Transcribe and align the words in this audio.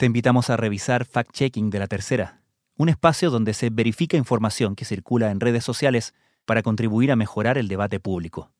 Te 0.00 0.06
invitamos 0.06 0.48
a 0.48 0.56
revisar 0.56 1.04
Fact 1.04 1.30
Checking 1.30 1.68
de 1.68 1.78
la 1.78 1.86
Tercera, 1.86 2.40
un 2.78 2.88
espacio 2.88 3.28
donde 3.28 3.52
se 3.52 3.68
verifica 3.68 4.16
información 4.16 4.74
que 4.74 4.86
circula 4.86 5.30
en 5.30 5.40
redes 5.40 5.62
sociales 5.62 6.14
para 6.46 6.62
contribuir 6.62 7.12
a 7.12 7.16
mejorar 7.16 7.58
el 7.58 7.68
debate 7.68 8.00
público. 8.00 8.50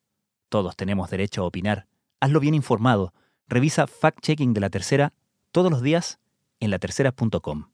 Todos 0.49 0.75
tenemos 0.75 1.09
derecho 1.09 1.41
a 1.41 1.47
opinar. 1.47 1.87
Hazlo 2.19 2.41
bien 2.41 2.53
informado. 2.53 3.11
Revisa 3.47 3.87
Fact 3.87 4.19
Checking 4.21 4.53
de 4.53 4.61
la 4.61 4.69
Tercera 4.69 5.13
todos 5.51 5.71
los 5.71 5.81
días 5.81 6.19
en 6.59 6.69
latercera.com. 6.69 7.71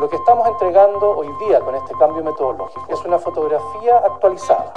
Lo 0.00 0.08
que 0.08 0.16
estamos 0.16 0.48
entregando 0.48 1.10
hoy 1.10 1.28
día 1.46 1.60
con 1.60 1.74
este 1.74 1.92
cambio 1.98 2.24
metodológico 2.24 2.86
es 2.88 3.04
una 3.04 3.18
fotografía 3.18 3.98
actualizada 3.98 4.72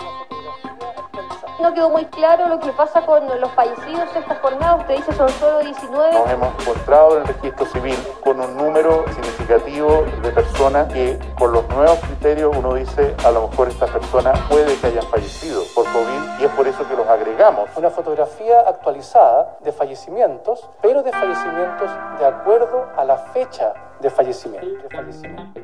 no 1.64 1.74
quedó 1.74 1.90
muy 1.90 2.04
claro 2.08 2.50
lo 2.50 2.60
que 2.60 2.74
pasa 2.74 3.06
con 3.06 3.24
los 3.40 3.52
fallecidos 3.54 4.14
esta 4.14 4.36
jornada. 4.36 4.76
Usted 4.76 4.98
dice 4.98 5.14
son 5.14 5.30
solo 5.30 5.60
19. 5.62 6.14
Nos 6.14 6.30
hemos 6.30 6.62
encontrado 6.62 7.16
en 7.16 7.22
el 7.22 7.28
registro 7.28 7.66
civil 7.68 7.96
con 8.22 8.42
un 8.42 8.58
número 8.58 9.06
significativo 9.08 10.04
de 10.22 10.32
personas 10.32 10.92
que 10.92 11.18
con 11.40 11.54
los 11.54 11.66
nuevos 11.70 11.98
criterios 12.00 12.54
uno 12.54 12.74
dice 12.74 13.16
a 13.26 13.32
lo 13.32 13.48
mejor 13.48 13.70
estas 13.70 13.90
personas 13.92 14.38
puede 14.50 14.76
que 14.76 14.88
hayan 14.88 15.06
fallecido 15.06 15.64
por 15.74 15.86
COVID 15.86 16.42
y 16.42 16.44
es 16.44 16.52
por 16.52 16.68
eso 16.68 16.86
que 16.86 16.98
los 16.98 17.08
agregamos. 17.08 17.70
Una 17.78 17.90
fotografía 17.90 18.60
actualizada 18.68 19.56
de 19.64 19.72
fallecimientos, 19.72 20.70
pero 20.82 21.02
de 21.02 21.14
fallecimientos 21.14 21.90
de 22.20 22.26
acuerdo 22.26 22.88
a 22.98 23.06
la 23.06 23.16
fecha 23.16 23.74
de 24.02 24.10
fallecimiento. 24.10 24.84
De 24.84 24.90
fallecimiento. 24.94 25.62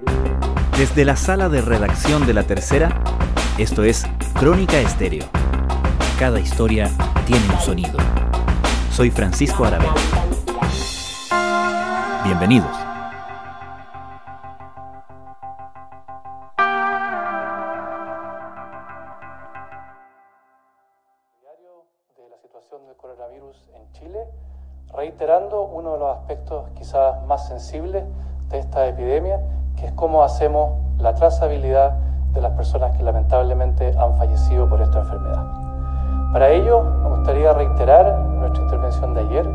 Desde 0.77 1.03
la 1.03 1.17
sala 1.17 1.49
de 1.49 1.59
redacción 1.59 2.25
de 2.25 2.33
la 2.33 2.43
tercera, 2.43 2.89
esto 3.57 3.83
es 3.83 4.05
Crónica 4.39 4.77
Estéreo 4.77 5.25
cada 6.19 6.37
historia 6.41 6.89
tiene 7.25 7.45
un 7.49 7.59
sonido. 7.59 7.97
Soy 8.91 9.09
Francisco 9.09 9.63
Aravena. 9.63 9.93
Bienvenidos. 12.25 12.77
de 22.17 22.29
la 22.29 22.37
situación 22.41 22.85
del 22.85 22.97
coronavirus 22.97 23.69
en 23.73 23.89
Chile, 23.93 24.19
reiterando 24.93 25.61
uno 25.61 25.93
de 25.93 25.99
los 25.99 26.17
aspectos 26.17 26.69
quizás 26.75 27.25
más 27.27 27.47
sensibles 27.47 28.03
de 28.49 28.59
esta 28.59 28.85
epidemia, 28.87 29.39
que 29.77 29.85
es 29.85 29.93
cómo 29.93 30.21
hacemos 30.23 30.73
la 30.97 31.15
trazabilidad 31.15 31.91
de 32.33 32.41
las 32.41 32.51
personas 32.57 32.97
que 32.97 33.03
lamentablemente 33.03 33.95
han 33.97 34.17
fallecido 34.17 34.67
por 34.67 34.81
esta 34.81 34.99
enfermedad. 34.99 35.58
Para 36.31 36.51
ello, 36.51 36.83
me 36.83 37.09
gustaría 37.09 37.53
reiterar 37.53 38.19
nuestra 38.35 38.63
intervención 38.63 39.13
de 39.15 39.21
ayer, 39.21 39.49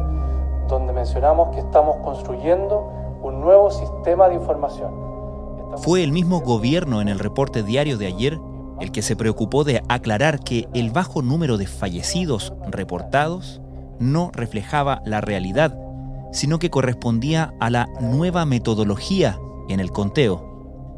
donde 0.68 0.92
mencionamos 0.92 1.54
que 1.54 1.60
estamos 1.60 1.96
construyendo 1.98 2.90
un 3.22 3.40
nuevo 3.40 3.70
sistema 3.70 4.28
de 4.28 4.34
información. 4.34 4.92
Fue 5.76 6.02
el 6.02 6.10
mismo 6.10 6.40
gobierno 6.40 7.00
en 7.00 7.08
el 7.08 7.18
reporte 7.18 7.62
diario 7.62 7.96
de 7.96 8.06
ayer 8.06 8.40
el 8.80 8.90
que 8.90 9.02
se 9.02 9.14
preocupó 9.14 9.62
de 9.62 9.82
aclarar 9.88 10.40
que 10.40 10.68
el 10.74 10.90
bajo 10.90 11.22
número 11.22 11.58
de 11.58 11.66
fallecidos 11.66 12.52
reportados 12.68 13.60
no 14.00 14.30
reflejaba 14.32 15.00
la 15.04 15.20
realidad, 15.20 15.78
sino 16.32 16.58
que 16.58 16.70
correspondía 16.70 17.54
a 17.60 17.70
la 17.70 17.86
nueva 18.00 18.44
metodología 18.46 19.38
en 19.68 19.78
el 19.78 19.92
conteo 19.92 20.53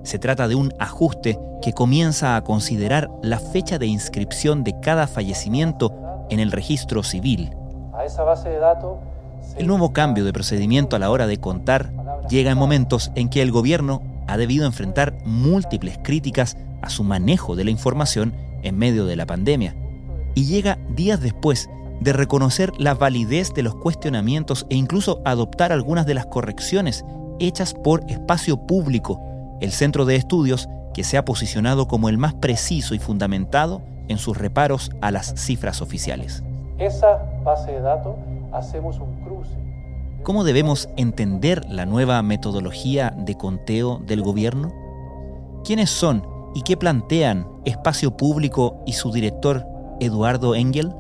se 0.07 0.21
trata 0.21 0.47
de 0.47 0.55
un 0.55 0.73
ajuste 0.79 1.39
que 1.61 1.73
comienza 1.73 2.37
a 2.37 2.45
considerar 2.45 3.11
la 3.23 3.41
fecha 3.41 3.79
de 3.79 3.87
inscripción 3.87 4.63
de 4.63 4.79
cada 4.81 5.09
fallecimiento 5.09 5.93
en 6.31 6.39
el 6.39 6.53
registro 6.53 7.03
civil. 7.03 7.51
El 9.59 9.67
nuevo 9.67 9.93
cambio 9.93 10.25
de 10.25 10.33
procedimiento 10.33 10.95
a 10.95 10.99
la 11.01 11.11
hora 11.11 11.27
de 11.27 11.39
contar 11.39 11.91
llega 12.29 12.53
en 12.53 12.59
momentos 12.59 13.11
en 13.17 13.29
que 13.29 13.43
el 13.43 13.51
gobierno 13.51 14.01
ha 14.29 14.37
debido 14.37 14.65
enfrentar 14.65 15.19
múltiples 15.25 15.99
críticas 16.03 16.57
a 16.83 16.91
su 16.91 17.03
manejo 17.03 17.57
de 17.57 17.65
la 17.65 17.73
información 17.73 18.33
en 18.63 18.79
medio 18.79 19.07
de 19.07 19.17
la 19.17 19.27
pandemia. 19.27 19.75
Y 20.37 20.45
llega 20.45 20.79
días 20.91 21.21
después 21.21 21.69
de 22.01 22.13
reconocer 22.13 22.73
la 22.79 22.95
validez 22.95 23.53
de 23.55 23.65
los 23.65 23.75
cuestionamientos 23.75 24.67
e 24.71 24.77
incluso 24.77 25.21
adoptar 25.25 25.73
algunas 25.73 26.07
de 26.07 26.15
las 26.15 26.27
correcciones 26.27 27.05
hechas 27.41 27.75
por 27.75 28.05
espacio 28.09 28.57
público 28.67 29.21
el 29.61 29.73
centro 29.73 30.05
de 30.05 30.17
estudios 30.17 30.69
que 30.95 31.05
se 31.05 31.17
ha 31.17 31.25
posicionado 31.25 31.89
como 31.89 32.09
el 32.09 32.19
más 32.19 32.35
preciso 32.35 32.95
y 32.95 32.99
fundamentado 32.99 33.83
en 34.09 34.19
sus 34.19 34.37
reparos 34.37 34.91
a 35.01 35.11
las 35.11 35.35
cifras 35.37 35.83
oficiales. 35.83 36.43
Esa 36.79 37.23
base 37.45 37.73
de 37.73 37.81
datos 37.81 38.17
hacemos 38.53 38.99
un 38.99 39.15
cruce. 39.25 39.57
¿Cómo 40.23 40.43
debemos 40.43 40.89
entender 40.97 41.65
la 41.69 41.87
nueva 41.87 42.21
metodología 42.23 43.15
de 43.17 43.37
conteo 43.37 43.99
del 44.07 44.23
gobierno? 44.23 44.73
¿Quiénes 45.65 45.91
son 45.91 46.27
y 46.55 46.63
qué 46.63 46.77
plantean 46.77 47.47
Espacio 47.65 48.17
Público 48.17 48.83
y 48.87 48.95
su 48.95 49.13
director 49.13 49.67
Eduardo 50.01 50.55
Engel? 50.55 50.93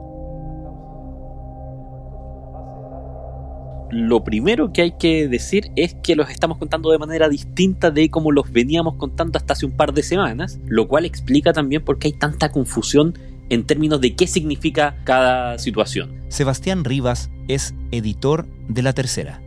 Lo 3.90 4.24
primero 4.24 4.72
que 4.72 4.82
hay 4.82 4.92
que 4.92 5.28
decir 5.28 5.70
es 5.76 5.94
que 5.94 6.16
los 6.16 6.30
estamos 6.30 6.58
contando 6.58 6.90
de 6.90 6.98
manera 6.98 7.28
distinta 7.28 7.90
de 7.90 8.10
como 8.10 8.32
los 8.32 8.50
veníamos 8.50 8.94
contando 8.94 9.38
hasta 9.38 9.52
hace 9.52 9.66
un 9.66 9.72
par 9.72 9.92
de 9.92 10.02
semanas, 10.02 10.58
lo 10.66 10.88
cual 10.88 11.04
explica 11.04 11.52
también 11.52 11.84
por 11.84 11.98
qué 11.98 12.08
hay 12.08 12.14
tanta 12.14 12.50
confusión 12.50 13.18
en 13.48 13.64
términos 13.64 14.00
de 14.00 14.16
qué 14.16 14.26
significa 14.26 14.96
cada 15.04 15.58
situación. 15.58 16.24
Sebastián 16.28 16.84
Rivas 16.84 17.30
es 17.46 17.74
editor 17.92 18.46
de 18.68 18.82
La 18.82 18.92
Tercera. 18.92 19.40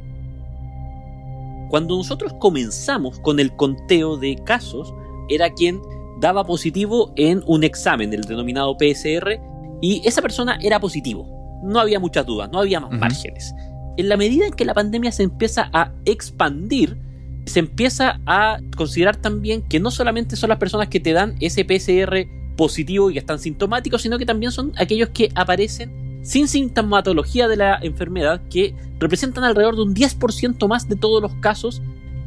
Cuando 1.69 1.97
nosotros 1.97 2.33
comenzamos 2.39 3.19
con 3.19 3.39
el 3.39 3.56
conteo 3.56 4.17
de 4.17 4.41
casos, 4.44 4.94
era 5.27 5.53
quien 5.53 5.81
daba 6.19 6.45
positivo 6.45 7.13
en 7.16 7.44
un 7.45 7.63
examen, 7.63 8.13
el 8.13 8.21
denominado 8.21 8.75
PSR, 8.79 9.39
y 9.81 10.01
esa 10.06 10.21
persona 10.21 10.57
era 10.61 10.79
positivo. 10.79 11.27
No 11.63 11.79
había 11.79 12.00
muchas 12.00 12.25
dudas, 12.25 12.50
no 12.51 12.59
había 12.59 12.79
más 12.79 12.91
márgenes 12.91 13.53
en 13.99 14.07
la 14.07 14.15
medida 14.15 14.47
en 14.47 14.53
que 14.53 14.63
la 14.63 14.73
pandemia 14.73 15.11
se 15.11 15.23
empieza 15.23 15.69
a 15.73 15.91
expandir, 16.05 16.97
se 17.45 17.59
empieza 17.59 18.21
a 18.25 18.59
considerar 18.77 19.17
también 19.17 19.61
que 19.61 19.81
no 19.81 19.91
solamente 19.91 20.37
son 20.37 20.49
las 20.49 20.57
personas 20.57 20.87
que 20.87 21.01
te 21.01 21.11
dan 21.11 21.35
ese 21.41 21.65
PCR 21.65 22.25
positivo 22.55 23.09
y 23.09 23.13
que 23.13 23.19
están 23.19 23.39
sintomáticos, 23.39 24.01
sino 24.01 24.17
que 24.17 24.25
también 24.25 24.53
son 24.53 24.71
aquellos 24.77 25.09
que 25.09 25.29
aparecen 25.35 26.21
sin 26.23 26.47
sintomatología 26.47 27.49
de 27.49 27.57
la 27.57 27.77
enfermedad, 27.81 28.41
que 28.49 28.73
representan 28.99 29.43
alrededor 29.43 29.75
de 29.75 29.81
un 29.81 29.93
10% 29.93 30.65
más 30.69 30.88
de 30.88 30.95
todos 30.95 31.21
los 31.21 31.35
casos 31.35 31.81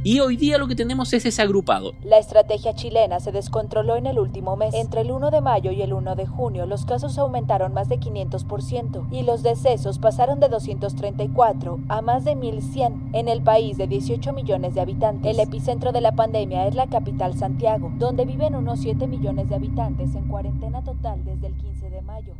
y 0.04 0.20
hoy 0.20 0.36
día 0.36 0.58
lo 0.58 0.66
que 0.66 0.74
tenemos 0.74 1.12
es 1.12 1.24
ese 1.24 1.42
agrupado. 1.42 1.92
La 2.02 2.18
estrategia 2.18 2.74
chilena 2.74 3.20
se 3.20 3.32
descontroló 3.32 3.96
en 3.96 4.06
el 4.06 4.18
último 4.18 4.56
mes. 4.56 4.74
Entre 4.74 5.02
el 5.02 5.10
1 5.10 5.30
de 5.30 5.40
mayo 5.40 5.70
y 5.70 5.82
el 5.82 5.92
1 5.92 6.16
de 6.16 6.26
junio, 6.26 6.66
los 6.66 6.84
casos 6.84 7.18
aumentaron 7.18 7.72
más 7.72 7.88
de 7.88 8.00
500% 8.00 9.08
y 9.10 9.22
los 9.22 9.42
decesos 9.42 9.98
pasaron 9.98 10.40
de 10.40 10.48
234 10.48 11.80
a 11.88 12.02
más 12.02 12.24
de 12.24 12.34
1100 12.34 13.10
en 13.12 13.28
el 13.28 13.42
país 13.42 13.76
de 13.76 13.86
18 13.86 14.32
millones 14.32 14.74
de 14.74 14.80
habitantes. 14.80 15.30
El 15.30 15.40
epicentro 15.40 15.92
de 15.92 16.00
la 16.00 16.12
pandemia 16.12 16.66
es 16.66 16.74
la 16.74 16.88
capital 16.88 17.36
Santiago, 17.38 17.92
donde 17.98 18.24
viven 18.24 18.54
unos 18.54 18.80
7 18.80 19.06
millones 19.06 19.48
de 19.48 19.54
habitantes 19.54 20.14
en 20.14 20.26
cuarentena 20.28 20.82
total 20.82 21.24
desde 21.24 21.46
el 21.48 21.56
15 21.56 21.90
de 21.90 22.02
mayo 22.02 22.34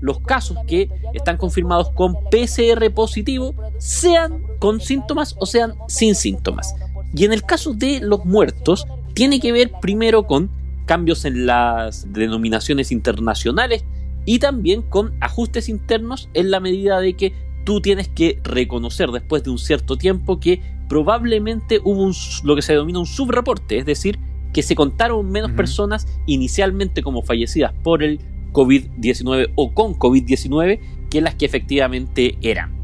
los 0.00 0.20
casos 0.20 0.58
que 0.66 0.88
están 1.12 1.36
confirmados 1.36 1.90
con 1.90 2.14
PCR 2.30 2.92
positivo, 2.94 3.54
sean 3.78 4.42
con 4.58 4.80
síntomas 4.80 5.36
o 5.38 5.46
sean 5.46 5.74
sin 5.88 6.14
síntomas. 6.14 6.74
Y 7.14 7.24
en 7.24 7.32
el 7.32 7.42
caso 7.42 7.74
de 7.74 8.00
los 8.00 8.24
muertos, 8.24 8.86
tiene 9.14 9.40
que 9.40 9.52
ver 9.52 9.72
primero 9.80 10.26
con 10.26 10.50
cambios 10.86 11.24
en 11.24 11.46
las 11.46 12.12
denominaciones 12.12 12.92
internacionales 12.92 13.84
y 14.24 14.38
también 14.38 14.82
con 14.82 15.14
ajustes 15.20 15.68
internos 15.68 16.28
en 16.34 16.50
la 16.50 16.60
medida 16.60 17.00
de 17.00 17.14
que 17.14 17.32
tú 17.64 17.80
tienes 17.80 18.08
que 18.08 18.40
reconocer 18.44 19.10
después 19.10 19.42
de 19.42 19.50
un 19.50 19.58
cierto 19.58 19.96
tiempo 19.96 20.40
que 20.40 20.62
probablemente 20.88 21.80
hubo 21.84 22.02
un, 22.02 22.14
lo 22.44 22.56
que 22.56 22.62
se 22.62 22.72
denomina 22.72 22.98
un 22.98 23.06
subreporte, 23.06 23.78
es 23.78 23.86
decir, 23.86 24.18
que 24.52 24.62
se 24.62 24.74
contaron 24.74 25.30
menos 25.30 25.52
personas 25.52 26.06
inicialmente 26.26 27.02
como 27.02 27.22
fallecidas 27.22 27.72
por 27.82 28.02
el 28.02 28.20
COVID-19 28.52 29.52
o 29.54 29.74
con 29.74 29.94
COVID-19 29.94 30.80
que 31.10 31.20
las 31.20 31.34
que 31.34 31.44
efectivamente 31.44 32.38
eran. 32.40 32.77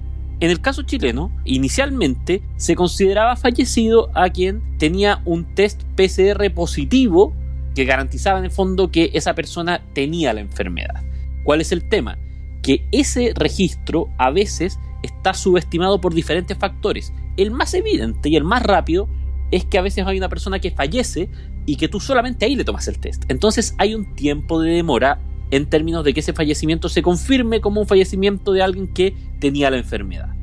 En 0.45 0.51
el 0.51 0.61
caso 0.61 0.83
chileno, 0.83 1.33
inicialmente 1.47 2.43
se 2.59 2.77
consideraba 2.77 3.35
fallecido 3.35 4.11
a 4.13 4.29
quien 4.29 4.61
tenía 4.77 5.23
un 5.25 5.47
test 5.55 5.85
PCR 5.97 6.53
positivo 6.53 7.33
que 7.75 7.87
garantizaba 7.87 8.41
en 8.41 8.45
el 8.45 8.51
fondo 8.51 8.91
que 8.91 9.09
esa 9.15 9.35
persona 9.35 9.81
tenía 9.95 10.35
la 10.35 10.43
enfermedad. 10.43 11.03
¿Cuál 11.45 11.63
es 11.63 11.73
el 11.73 11.89
tema? 11.89 12.19
Que 12.61 12.87
ese 12.93 13.33
registro 13.35 14.11
a 14.19 14.31
veces 14.31 14.79
está 15.03 15.33
subestimado 15.33 16.03
por 16.03 16.13
diferentes 16.13 16.59
factores. 16.59 17.15
El 17.39 17.51
más 17.51 17.73
evidente 17.73 18.29
y 18.29 18.37
el 18.37 18.45
más 18.45 18.63
rápido 18.65 19.09
es 19.51 19.65
que 19.65 19.79
a 19.79 19.83
veces 19.83 20.07
hay 20.07 20.19
una 20.19 20.29
persona 20.29 20.59
que 20.59 20.73
fallece 20.73 21.31
y 21.65 21.77
que 21.77 21.89
tú 21.89 22.01
solamente 22.01 22.45
ahí 22.45 22.55
le 22.55 22.65
tomas 22.65 22.87
el 22.87 22.99
test. 22.99 23.25
Entonces 23.29 23.75
hay 23.79 23.95
un 23.95 24.15
tiempo 24.15 24.61
de 24.61 24.73
demora 24.73 25.23
en 25.51 25.71
términos 25.71 26.05
de 26.05 26.13
que 26.13 26.21
ese 26.21 26.35
fallecimiento 26.35 26.91
se 26.91 27.01
confirme 27.01 27.63
como 27.63 27.81
un 27.81 27.87
fallecimiento 27.87 28.53
de 28.53 28.61
alguien 28.61 28.89
que 28.89 29.15
tenía 29.39 29.71
la 29.71 29.79
enfermedad. 29.79 30.34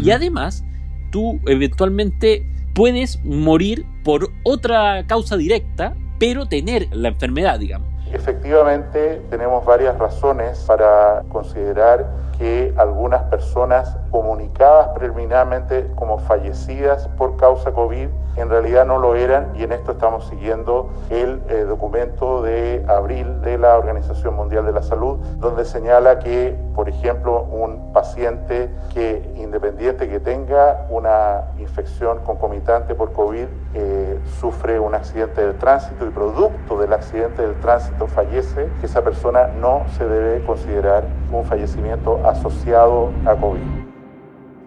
Y 0.00 0.10
además, 0.10 0.64
tú 1.10 1.40
eventualmente 1.46 2.46
puedes 2.74 3.24
morir 3.24 3.86
por 4.02 4.30
otra 4.42 5.06
causa 5.06 5.36
directa, 5.36 5.94
pero 6.18 6.46
tener 6.46 6.88
la 6.92 7.08
enfermedad, 7.08 7.58
digamos. 7.58 7.88
Efectivamente, 8.12 9.20
tenemos 9.30 9.64
varias 9.64 9.98
razones 9.98 10.58
para 10.66 11.22
considerar 11.30 12.06
que 12.38 12.74
algunas 12.76 13.22
personas 13.24 13.96
comunicadas 14.10 14.88
preliminarmente 14.88 15.90
como 15.94 16.18
fallecidas 16.18 17.08
por 17.16 17.36
causa 17.36 17.72
COVID 17.72 18.08
en 18.36 18.50
realidad 18.50 18.84
no 18.84 18.98
lo 18.98 19.14
eran 19.14 19.52
y 19.54 19.62
en 19.62 19.72
esto 19.72 19.92
estamos 19.92 20.26
siguiendo 20.26 20.90
el 21.10 21.40
eh, 21.48 21.64
documento 21.68 22.42
de 22.42 22.84
abril 22.88 23.40
de 23.42 23.58
la 23.58 23.76
Organización 23.76 24.34
Mundial 24.34 24.66
de 24.66 24.72
la 24.72 24.82
Salud 24.82 25.18
donde 25.36 25.64
señala 25.64 26.18
que, 26.18 26.56
por 26.74 26.88
ejemplo, 26.88 27.44
un 27.44 27.92
paciente 27.92 28.70
que 28.92 29.32
independiente 29.36 30.08
que 30.08 30.18
tenga 30.20 30.86
una 30.90 31.52
infección 31.58 32.20
concomitante 32.24 32.94
por 32.94 33.12
COVID 33.12 33.46
eh, 33.74 34.18
sufre 34.40 34.80
un 34.80 34.94
accidente 34.94 35.46
de 35.46 35.52
tránsito 35.54 36.04
y 36.06 36.10
producto 36.10 36.78
del 36.78 36.92
accidente 36.92 37.42
del 37.42 37.58
tránsito 37.60 38.06
fallece, 38.06 38.68
esa 38.82 39.02
persona 39.02 39.48
no 39.48 39.82
se 39.96 40.06
debe 40.06 40.44
considerar 40.44 41.04
un 41.32 41.44
fallecimiento 41.44 42.20
asociado 42.24 43.12
a 43.26 43.36
COVID. 43.36 43.60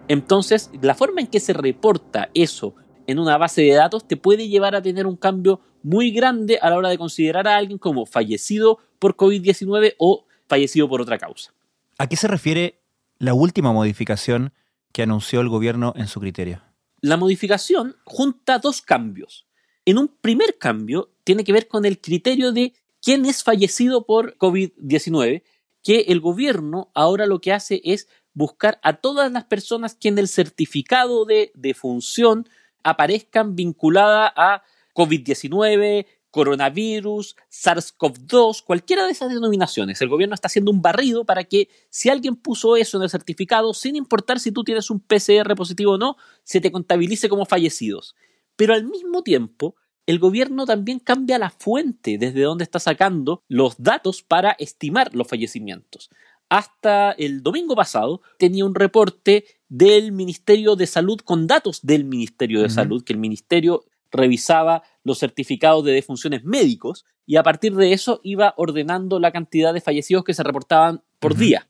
Entonces, 0.08 0.70
la 0.80 0.94
forma 0.94 1.20
en 1.20 1.26
que 1.26 1.40
se 1.40 1.52
reporta 1.52 2.30
eso 2.34 2.74
en 3.06 3.18
una 3.18 3.36
base 3.36 3.62
de 3.62 3.74
datos 3.74 4.06
te 4.06 4.16
puede 4.16 4.48
llevar 4.48 4.74
a 4.74 4.82
tener 4.82 5.06
un 5.06 5.16
cambio 5.16 5.60
muy 5.82 6.10
grande 6.10 6.58
a 6.60 6.70
la 6.70 6.76
hora 6.76 6.88
de 6.88 6.98
considerar 6.98 7.46
a 7.48 7.56
alguien 7.56 7.78
como 7.78 8.06
fallecido 8.06 8.78
por 8.98 9.16
COVID-19 9.16 9.94
o 9.98 10.26
fallecido 10.46 10.88
por 10.88 11.00
otra 11.00 11.18
causa. 11.18 11.52
¿A 11.98 12.06
qué 12.06 12.16
se 12.16 12.28
refiere 12.28 12.80
la 13.18 13.34
última 13.34 13.72
modificación 13.72 14.52
que 14.92 15.02
anunció 15.02 15.40
el 15.40 15.48
gobierno 15.48 15.92
en 15.96 16.06
su 16.06 16.20
criterio? 16.20 16.62
La 17.00 17.16
modificación 17.16 17.96
junta 18.04 18.58
dos 18.58 18.82
cambios. 18.82 19.46
En 19.84 19.98
un 19.98 20.08
primer 20.08 20.58
cambio 20.58 21.10
tiene 21.24 21.44
que 21.44 21.52
ver 21.52 21.68
con 21.68 21.84
el 21.84 22.00
criterio 22.00 22.52
de 22.52 22.74
quién 23.00 23.24
es 23.24 23.42
fallecido 23.42 24.04
por 24.04 24.36
COVID-19, 24.36 25.42
que 25.82 26.00
el 26.08 26.20
gobierno 26.20 26.90
ahora 26.94 27.26
lo 27.26 27.40
que 27.40 27.52
hace 27.52 27.80
es 27.84 28.08
buscar 28.34 28.78
a 28.82 28.94
todas 28.94 29.32
las 29.32 29.44
personas 29.44 29.94
que 29.94 30.08
en 30.08 30.18
el 30.18 30.28
certificado 30.28 31.24
de 31.24 31.50
defunción 31.54 32.48
aparezcan 32.82 33.56
vinculadas 33.56 34.32
a 34.36 34.62
COVID-19, 34.94 36.06
coronavirus, 36.30 37.36
SARS-CoV-2, 37.50 38.62
cualquiera 38.62 39.06
de 39.06 39.12
esas 39.12 39.30
denominaciones. 39.32 40.00
El 40.00 40.08
gobierno 40.08 40.34
está 40.34 40.48
haciendo 40.48 40.70
un 40.70 40.82
barrido 40.82 41.24
para 41.24 41.44
que 41.44 41.68
si 41.90 42.10
alguien 42.10 42.36
puso 42.36 42.76
eso 42.76 42.98
en 42.98 43.04
el 43.04 43.10
certificado, 43.10 43.74
sin 43.74 43.96
importar 43.96 44.38
si 44.38 44.52
tú 44.52 44.64
tienes 44.64 44.90
un 44.90 45.00
PCR 45.00 45.54
positivo 45.56 45.92
o 45.92 45.98
no, 45.98 46.16
se 46.44 46.60
te 46.60 46.70
contabilice 46.70 47.28
como 47.28 47.46
fallecidos. 47.46 48.14
Pero 48.56 48.74
al 48.74 48.84
mismo 48.84 49.22
tiempo, 49.22 49.76
el 50.08 50.18
gobierno 50.18 50.64
también 50.64 51.00
cambia 51.00 51.38
la 51.38 51.50
fuente 51.50 52.16
desde 52.16 52.40
donde 52.40 52.64
está 52.64 52.78
sacando 52.78 53.42
los 53.46 53.74
datos 53.76 54.22
para 54.22 54.52
estimar 54.52 55.14
los 55.14 55.28
fallecimientos. 55.28 56.08
Hasta 56.48 57.12
el 57.12 57.42
domingo 57.42 57.76
pasado 57.76 58.22
tenía 58.38 58.64
un 58.64 58.74
reporte 58.74 59.44
del 59.68 60.12
Ministerio 60.12 60.76
de 60.76 60.86
Salud 60.86 61.20
con 61.20 61.46
datos 61.46 61.80
del 61.82 62.06
Ministerio 62.06 62.62
de 62.62 62.70
Salud, 62.70 63.04
que 63.04 63.12
el 63.12 63.18
Ministerio 63.18 63.84
revisaba 64.10 64.82
los 65.04 65.18
certificados 65.18 65.84
de 65.84 65.92
defunciones 65.92 66.42
médicos 66.42 67.04
y 67.26 67.36
a 67.36 67.42
partir 67.42 67.76
de 67.76 67.92
eso 67.92 68.20
iba 68.22 68.54
ordenando 68.56 69.20
la 69.20 69.30
cantidad 69.30 69.74
de 69.74 69.82
fallecidos 69.82 70.24
que 70.24 70.32
se 70.32 70.42
reportaban 70.42 71.02
por 71.18 71.36
día. 71.36 71.68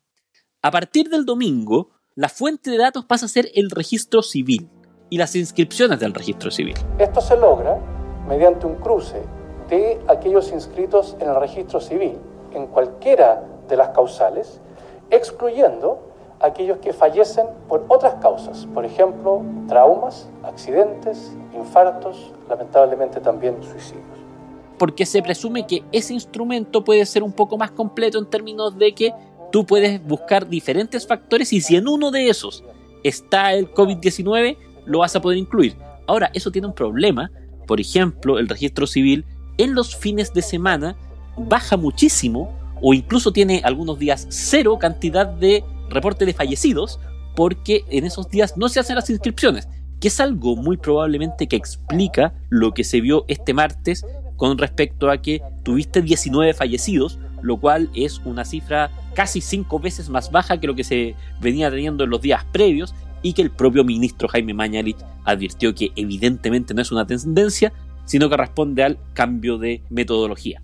A 0.63 0.71
partir 0.71 1.09
del 1.09 1.25
domingo, 1.25 1.91
la 2.15 2.29
fuente 2.29 2.71
de 2.71 2.79
datos 2.79 3.05
pasa 3.05 3.27
a 3.27 3.29
ser 3.29 3.51
el 3.57 3.69
registro 3.69 4.23
civil 4.23 4.69
y 5.11 5.19
las 5.19 5.35
inscripciones 5.35 5.99
del 5.99 6.15
registro 6.15 6.53
civil. 6.53 6.77
Esto 7.01 7.21
se 7.21 7.37
logra 7.37 7.98
mediante 8.29 8.67
un 8.67 8.77
cruce 8.77 9.23
de 9.69 10.01
aquellos 10.09 10.53
inscritos 10.53 11.17
en 11.21 11.29
el 11.29 11.37
registro 11.37 11.81
civil 11.81 12.19
en 12.55 12.67
cualquiera 12.67 13.43
de 13.69 13.77
las 13.77 13.91
causales, 13.91 14.61
excluyendo 15.11 16.01
aquellos 16.41 16.79
que 16.79 16.93
fallecen 16.93 17.47
por 17.69 17.85
otras 17.89 18.15
causas, 18.17 18.67
por 18.73 18.85
ejemplo, 18.85 19.43
traumas, 19.67 20.29
accidentes, 20.45 21.33
infartos, 21.55 22.33
lamentablemente 22.49 23.21
también 23.21 23.63
suicidios. 23.63 24.05
Porque 24.79 25.05
se 25.05 25.23
presume 25.23 25.67
que 25.67 25.83
ese 25.91 26.15
instrumento 26.15 26.85
puede 26.85 27.05
ser 27.05 27.23
un 27.23 27.33
poco 27.33 27.57
más 27.57 27.73
completo 27.73 28.19
en 28.19 28.27
términos 28.27 28.79
de 28.79 28.95
que 28.95 29.13
tú 29.51 29.67
puedes 29.67 30.05
buscar 30.07 30.47
diferentes 30.47 31.07
factores 31.07 31.53
y 31.53 31.61
si 31.61 31.77
en 31.77 31.89
uno 31.89 32.11
de 32.11 32.29
esos 32.29 32.65
está 33.03 33.55
el 33.55 33.73
COVID-19, 33.73 34.57
lo 34.85 35.01
vas 35.01 35.17
a 35.17 35.21
poder 35.21 35.39
incluir. 35.39 35.77
Ahora, 36.07 36.31
eso 36.33 36.51
tiene 36.51 36.69
un 36.69 36.75
problema. 36.75 37.31
Por 37.69 37.83
ejemplo, 37.83 38.39
el 38.39 38.49
registro 38.49 38.87
civil 38.87 39.27
en 39.59 39.75
los 39.75 39.95
fines 39.95 40.33
de 40.33 40.41
semana 40.41 40.97
baja 41.37 41.77
muchísimo 41.77 42.59
o 42.81 42.95
incluso 42.95 43.31
tiene 43.31 43.61
algunos 43.63 43.99
días 43.99 44.27
cero 44.31 44.79
cantidad 44.81 45.27
de 45.27 45.63
reporte 45.91 46.25
de 46.25 46.33
fallecidos 46.33 46.99
porque 47.37 47.85
en 47.91 48.07
esos 48.07 48.31
días 48.31 48.57
no 48.57 48.71
se 48.71 48.81
hacen 48.81 48.97
las 48.97 49.11
inscripciones, 49.11 49.69
que 50.01 50.09
es 50.09 50.19
algo 50.19 50.57
muy 50.57 50.79
probablemente 50.79 51.47
que 51.47 51.57
explica 51.57 52.33
lo 52.49 52.73
que 52.73 52.85
se 52.85 53.03
vio 53.03 53.27
este 53.29 53.53
martes 53.53 54.07
con 54.37 54.57
respecto 54.57 55.11
a 55.11 55.21
que 55.21 55.43
tuviste 55.63 56.01
19 56.01 56.55
fallecidos, 56.55 57.19
lo 57.43 57.59
cual 57.61 57.91
es 57.95 58.19
una 58.25 58.47
cifra 58.47 58.91
casi 59.15 59.43
cinco 59.43 59.79
veces 59.79 60.09
más 60.09 60.31
baja 60.31 60.59
que 60.59 60.67
lo 60.69 60.75
que 60.75 60.85
se 60.85 61.15
venía 61.39 61.71
teniendo 61.71 62.05
en 62.05 62.11
los 62.11 62.23
días 62.23 62.47
previos 62.51 62.95
y 63.23 63.33
que 63.33 63.43
el 63.43 63.51
propio 63.51 63.85
ministro 63.85 64.29
Jaime 64.29 64.55
Mañalich 64.55 64.99
advirtió 65.25 65.75
que 65.75 65.91
evidentemente 65.97 66.75
no 66.75 66.83
es 66.83 66.93
una 66.93 67.07
tendencia, 67.07 67.73
sino 68.05 68.29
que 68.29 68.37
responde 68.37 68.83
al 68.85 68.99
cambio 69.15 69.59
de 69.59 69.83
metodología. 69.91 70.63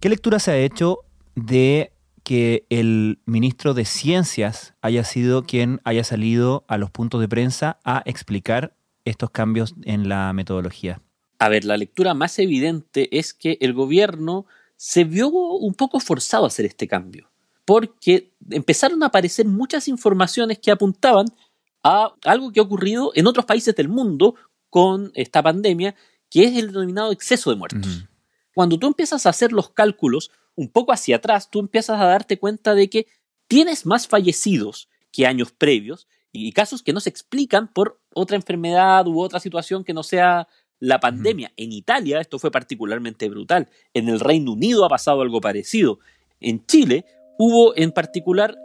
¿Qué 0.00 0.08
lectura 0.08 0.38
se 0.38 0.50
ha 0.50 0.56
hecho 0.58 1.00
de 1.34 1.92
que 2.24 2.66
el 2.70 3.20
ministro 3.26 3.74
de 3.74 3.84
Ciencias 3.84 4.74
haya 4.80 5.04
sido 5.04 5.44
quien 5.44 5.80
haya 5.84 6.04
salido 6.04 6.64
a 6.68 6.78
los 6.78 6.90
puntos 6.90 7.20
de 7.20 7.28
prensa 7.28 7.78
a 7.84 8.02
explicar 8.06 8.74
estos 9.04 9.30
cambios 9.30 9.74
en 9.84 10.08
la 10.08 10.32
metodología. 10.32 11.02
A 11.38 11.48
ver, 11.48 11.64
la 11.64 11.76
lectura 11.76 12.14
más 12.14 12.38
evidente 12.38 13.16
es 13.16 13.34
que 13.34 13.58
el 13.60 13.74
gobierno 13.74 14.46
se 14.76 15.04
vio 15.04 15.28
un 15.28 15.74
poco 15.74 16.00
forzado 16.00 16.44
a 16.44 16.48
hacer 16.48 16.64
este 16.64 16.88
cambio, 16.88 17.30
porque 17.64 18.32
empezaron 18.50 19.02
a 19.02 19.06
aparecer 19.06 19.46
muchas 19.46 19.88
informaciones 19.88 20.58
que 20.58 20.70
apuntaban 20.70 21.26
a 21.82 22.14
algo 22.24 22.52
que 22.52 22.60
ha 22.60 22.64
ocurrido 22.64 23.12
en 23.14 23.26
otros 23.26 23.46
países 23.46 23.74
del 23.74 23.88
mundo 23.88 24.34
con 24.70 25.12
esta 25.14 25.42
pandemia, 25.42 25.94
que 26.30 26.44
es 26.44 26.56
el 26.56 26.68
denominado 26.68 27.12
exceso 27.12 27.50
de 27.50 27.56
muertos. 27.56 28.04
Cuando 28.54 28.78
tú 28.78 28.86
empiezas 28.86 29.26
a 29.26 29.30
hacer 29.30 29.52
los 29.52 29.70
cálculos, 29.70 30.30
un 30.56 30.68
poco 30.68 30.92
hacia 30.92 31.16
atrás, 31.16 31.50
tú 31.50 31.60
empiezas 31.60 32.00
a 32.00 32.06
darte 32.06 32.38
cuenta 32.38 32.74
de 32.74 32.88
que 32.88 33.06
tienes 33.46 33.86
más 33.86 34.06
fallecidos 34.06 34.88
que 35.12 35.26
años 35.26 35.52
previos 35.52 36.08
y 36.32 36.52
casos 36.52 36.82
que 36.82 36.92
no 36.92 37.00
se 37.00 37.10
explican 37.10 37.72
por 37.72 38.00
otra 38.14 38.36
enfermedad 38.36 39.06
u 39.06 39.20
otra 39.20 39.40
situación 39.40 39.84
que 39.84 39.94
no 39.94 40.02
sea 40.02 40.48
la 40.80 41.00
pandemia. 41.00 41.52
En 41.56 41.72
Italia 41.72 42.20
esto 42.20 42.38
fue 42.38 42.50
particularmente 42.50 43.28
brutal. 43.28 43.68
En 43.92 44.08
el 44.08 44.20
Reino 44.20 44.52
Unido 44.52 44.84
ha 44.84 44.88
pasado 44.88 45.20
algo 45.22 45.40
parecido. 45.40 45.98
En 46.40 46.66
Chile 46.66 47.04
hubo 47.38 47.76
en 47.76 47.92
particular 47.92 48.56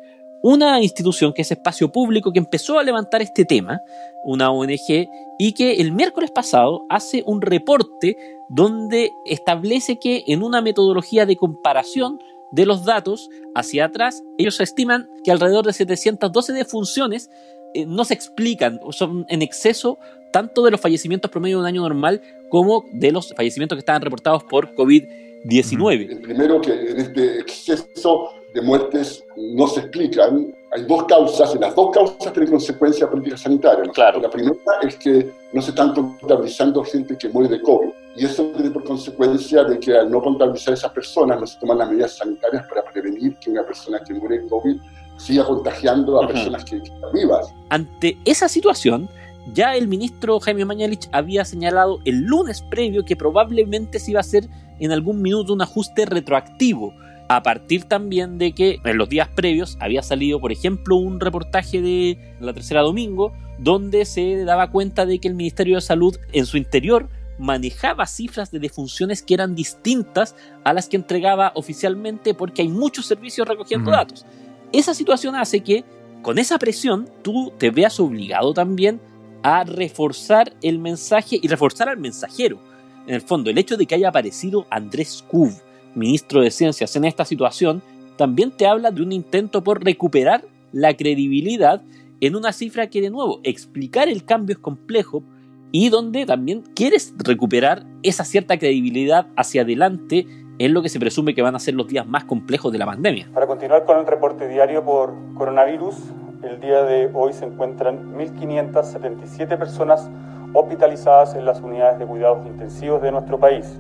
una 0.42 0.82
institución 0.82 1.34
que 1.34 1.42
es 1.42 1.52
Espacio 1.52 1.92
Público 1.92 2.32
que 2.32 2.40
empezó 2.40 2.80
a 2.80 2.84
levantar 2.84 3.22
este 3.22 3.46
tema, 3.46 3.82
una 4.24 4.52
ONG, 4.52 5.08
y 5.38 5.54
que 5.54 5.74
el 5.76 5.92
miércoles 5.92 6.32
pasado 6.32 6.86
hace 6.90 7.24
un 7.26 7.42
reporte 7.42 8.16
donde 8.50 9.12
establece 9.26 10.00
que 10.00 10.24
en 10.28 10.44
una 10.44 10.62
metodología 10.62 11.26
de 11.26 11.36
comparación 11.36 12.20
de 12.52 12.66
los 12.66 12.86
datos 12.86 13.30
hacia 13.54 13.86
atrás, 13.86 14.24
ellos 14.38 14.60
estiman 14.60 15.10
que 15.24 15.32
alrededor 15.32 15.66
de 15.66 15.74
712 15.74 16.54
defunciones 16.54 17.30
eh, 17.74 17.86
no 17.86 18.04
se 18.06 18.16
explican, 18.16 18.80
son 18.92 19.26
en 19.30 19.42
exceso 19.42 20.00
tanto 20.32 20.64
de 20.64 20.72
los 20.72 20.82
fallecimientos 20.82 21.30
promedio 21.30 21.58
de 21.58 21.62
un 21.62 21.68
año 21.68 21.82
normal 21.82 22.22
como 22.50 22.86
de 22.92 23.12
los 23.12 23.34
fallecimientos 23.36 23.76
que 23.76 23.82
estaban 23.82 24.02
reportados 24.02 24.44
por 24.44 24.74
COVID-19. 24.76 26.12
El 26.12 26.22
primero 26.22 26.62
que 26.62 26.72
en 26.72 27.00
este 27.00 27.40
exceso 27.40 28.30
de 28.54 28.62
muertes 28.62 29.24
no 29.36 29.68
se 29.68 29.82
explican. 29.82 30.54
Hay 30.72 30.86
dos 30.86 31.06
causas, 31.06 31.56
y 31.56 31.60
las 31.60 31.76
dos 31.76 31.92
causas 31.92 32.32
tienen 32.32 32.52
consecuencias 32.52 33.10
políticas 33.10 33.42
sanitarias. 33.42 33.90
Claro. 33.94 34.20
La 34.20 34.30
primera 34.30 34.56
es 34.84 34.96
que 34.98 35.32
no 35.52 35.62
se 35.62 35.72
están 35.72 35.94
contabilizando 35.94 36.84
gente 36.84 37.18
que 37.18 37.30
muere 37.30 37.50
de 37.50 37.62
COVID. 37.62 37.90
Y 38.16 38.26
eso 38.26 38.44
tiene 38.56 38.70
por 38.70 38.84
consecuencia 38.84 39.64
de 39.64 39.80
que 39.80 39.98
al 39.98 40.12
no 40.12 40.22
contabilizar 40.22 40.74
a 40.74 40.78
esas 40.78 40.92
personas, 40.92 41.40
no 41.40 41.48
se 41.48 41.60
toman 41.60 41.80
las 41.80 41.90
medidas 41.90 42.18
sanitarias 42.18 42.66
para 42.68 42.84
prevenir 42.84 43.36
que 43.38 43.50
una 43.50 43.66
persona 43.66 44.00
que 44.06 44.14
muere 44.14 44.40
de 44.40 44.48
COVID 44.48 44.78
siga 45.18 45.46
contagiando 45.46 46.22
a 46.22 46.28
personas 46.28 46.64
que, 46.66 46.82
que 46.82 46.94
están 46.94 47.12
vivas. 47.14 47.54
Ante 47.70 48.18
esa 48.26 48.48
situación, 48.48 49.10
ya 49.54 49.76
el 49.76 49.88
ministro 49.88 50.40
Jaime 50.40 50.66
Mañalich 50.66 51.10
había 51.12 51.46
señalado 51.46 52.00
el 52.06 52.22
lunes 52.22 52.62
previo 52.62 53.04
que 53.06 53.16
probablemente 53.16 54.00
se 54.00 54.12
iba 54.12 54.20
a 54.20 54.22
hacer 54.22 54.48
en 54.80 54.92
algún 54.92 55.22
minuto 55.22 55.54
un 55.54 55.62
ajuste 55.62 56.06
retroactivo 56.06 56.94
a 57.30 57.44
partir 57.44 57.84
también 57.84 58.40
de 58.40 58.54
que 58.54 58.80
en 58.84 58.98
los 58.98 59.08
días 59.08 59.30
previos 59.30 59.78
había 59.80 60.02
salido, 60.02 60.42
por 60.42 60.52
ejemplo, 60.52 60.96
un 60.96 61.20
reportaje 61.20 61.80
de 61.80 62.18
la 62.42 62.54
tercera 62.54 62.82
domingo, 62.82 63.34
donde 63.60 64.04
se 64.06 64.44
daba 64.46 64.72
cuenta 64.72 65.06
de 65.06 65.20
que 65.20 65.28
el 65.28 65.36
Ministerio 65.36 65.76
de 65.76 65.82
Salud 65.82 66.18
en 66.34 66.48
su 66.48 66.58
interior 66.58 67.08
manejaba 67.38 68.08
cifras 68.08 68.50
de 68.50 68.58
defunciones 68.58 69.22
que 69.22 69.36
eran 69.36 69.54
distintas 69.54 70.36
a 70.64 70.74
las 70.74 70.90
que 70.90 70.98
entregaba 70.98 71.52
oficialmente 71.54 72.34
porque 72.34 72.64
hay 72.64 72.68
muchos 72.68 73.06
servicios 73.06 73.48
recogiendo 73.48 73.92
datos. 73.92 74.26
Esa 74.74 74.96
situación 74.96 75.36
hace 75.36 75.62
que 75.62 75.84
con 76.24 76.40
esa 76.40 76.58
presión 76.58 77.08
tú 77.22 77.54
te 77.60 77.70
veas 77.70 78.00
obligado 78.00 78.56
también 78.56 79.00
a 79.44 79.64
reforzar 79.66 80.54
el 80.64 80.80
mensaje 80.80 81.40
y 81.40 81.48
reforzar 81.48 81.90
al 81.90 81.98
mensajero. 81.98 82.60
En 83.06 83.14
el 83.14 83.22
fondo, 83.22 83.52
el 83.52 83.58
hecho 83.60 83.78
de 83.78 83.86
que 83.86 83.96
haya 83.96 84.10
aparecido 84.10 84.66
Andrés 84.70 85.24
Cub, 85.28 85.52
ministro 85.96 86.42
de 86.42 86.52
Ciencias, 86.52 86.96
en 86.96 87.06
esta 87.06 87.26
situación, 87.26 87.82
también 88.18 88.52
te 88.52 88.68
habla 88.68 88.92
de 88.92 89.02
un 89.02 89.12
intento 89.12 89.64
por 89.64 89.84
recuperar 89.84 90.44
la 90.72 90.96
credibilidad 90.96 91.82
en 92.22 92.36
una 92.36 92.52
cifra 92.52 92.88
que, 92.88 93.02
de 93.02 93.10
nuevo, 93.10 93.40
explicar 93.44 94.10
el 94.10 94.26
cambio 94.26 94.54
es 94.54 94.60
complejo 94.60 95.24
y 95.72 95.90
donde 95.90 96.26
también 96.26 96.64
quieres 96.76 97.14
recuperar 97.18 97.86
esa 98.04 98.26
cierta 98.26 98.58
credibilidad 98.58 99.28
hacia 99.36 99.62
adelante 99.62 100.26
en 100.58 100.74
lo 100.74 100.82
que 100.82 100.90
se 100.90 101.00
presume 101.00 101.34
que 101.34 101.42
van 101.42 101.56
a 101.56 101.60
ser 101.60 101.76
los 101.76 101.88
días 101.88 102.06
más 102.06 102.26
complejos 102.26 102.72
de 102.72 102.80
la 102.80 102.86
pandemia. 102.86 103.30
Para 103.34 103.48
continuar 103.48 103.86
con 103.86 103.98
el 103.98 104.06
reporte 104.06 104.48
diario 104.48 104.84
por 104.84 105.14
coronavirus, 105.36 105.96
el 106.44 106.60
día 106.60 106.84
de 106.84 107.10
hoy 107.14 107.34
se 107.34 107.46
encuentran 107.46 108.14
1.577 108.18 109.58
personas 109.58 110.10
hospitalizadas 110.54 111.36
en 111.36 111.46
las 111.46 111.62
unidades 111.62 112.00
de 112.00 112.06
cuidados 112.06 112.46
intensivos 112.46 113.02
de 113.02 113.12
nuestro 113.12 113.40
país, 113.40 113.80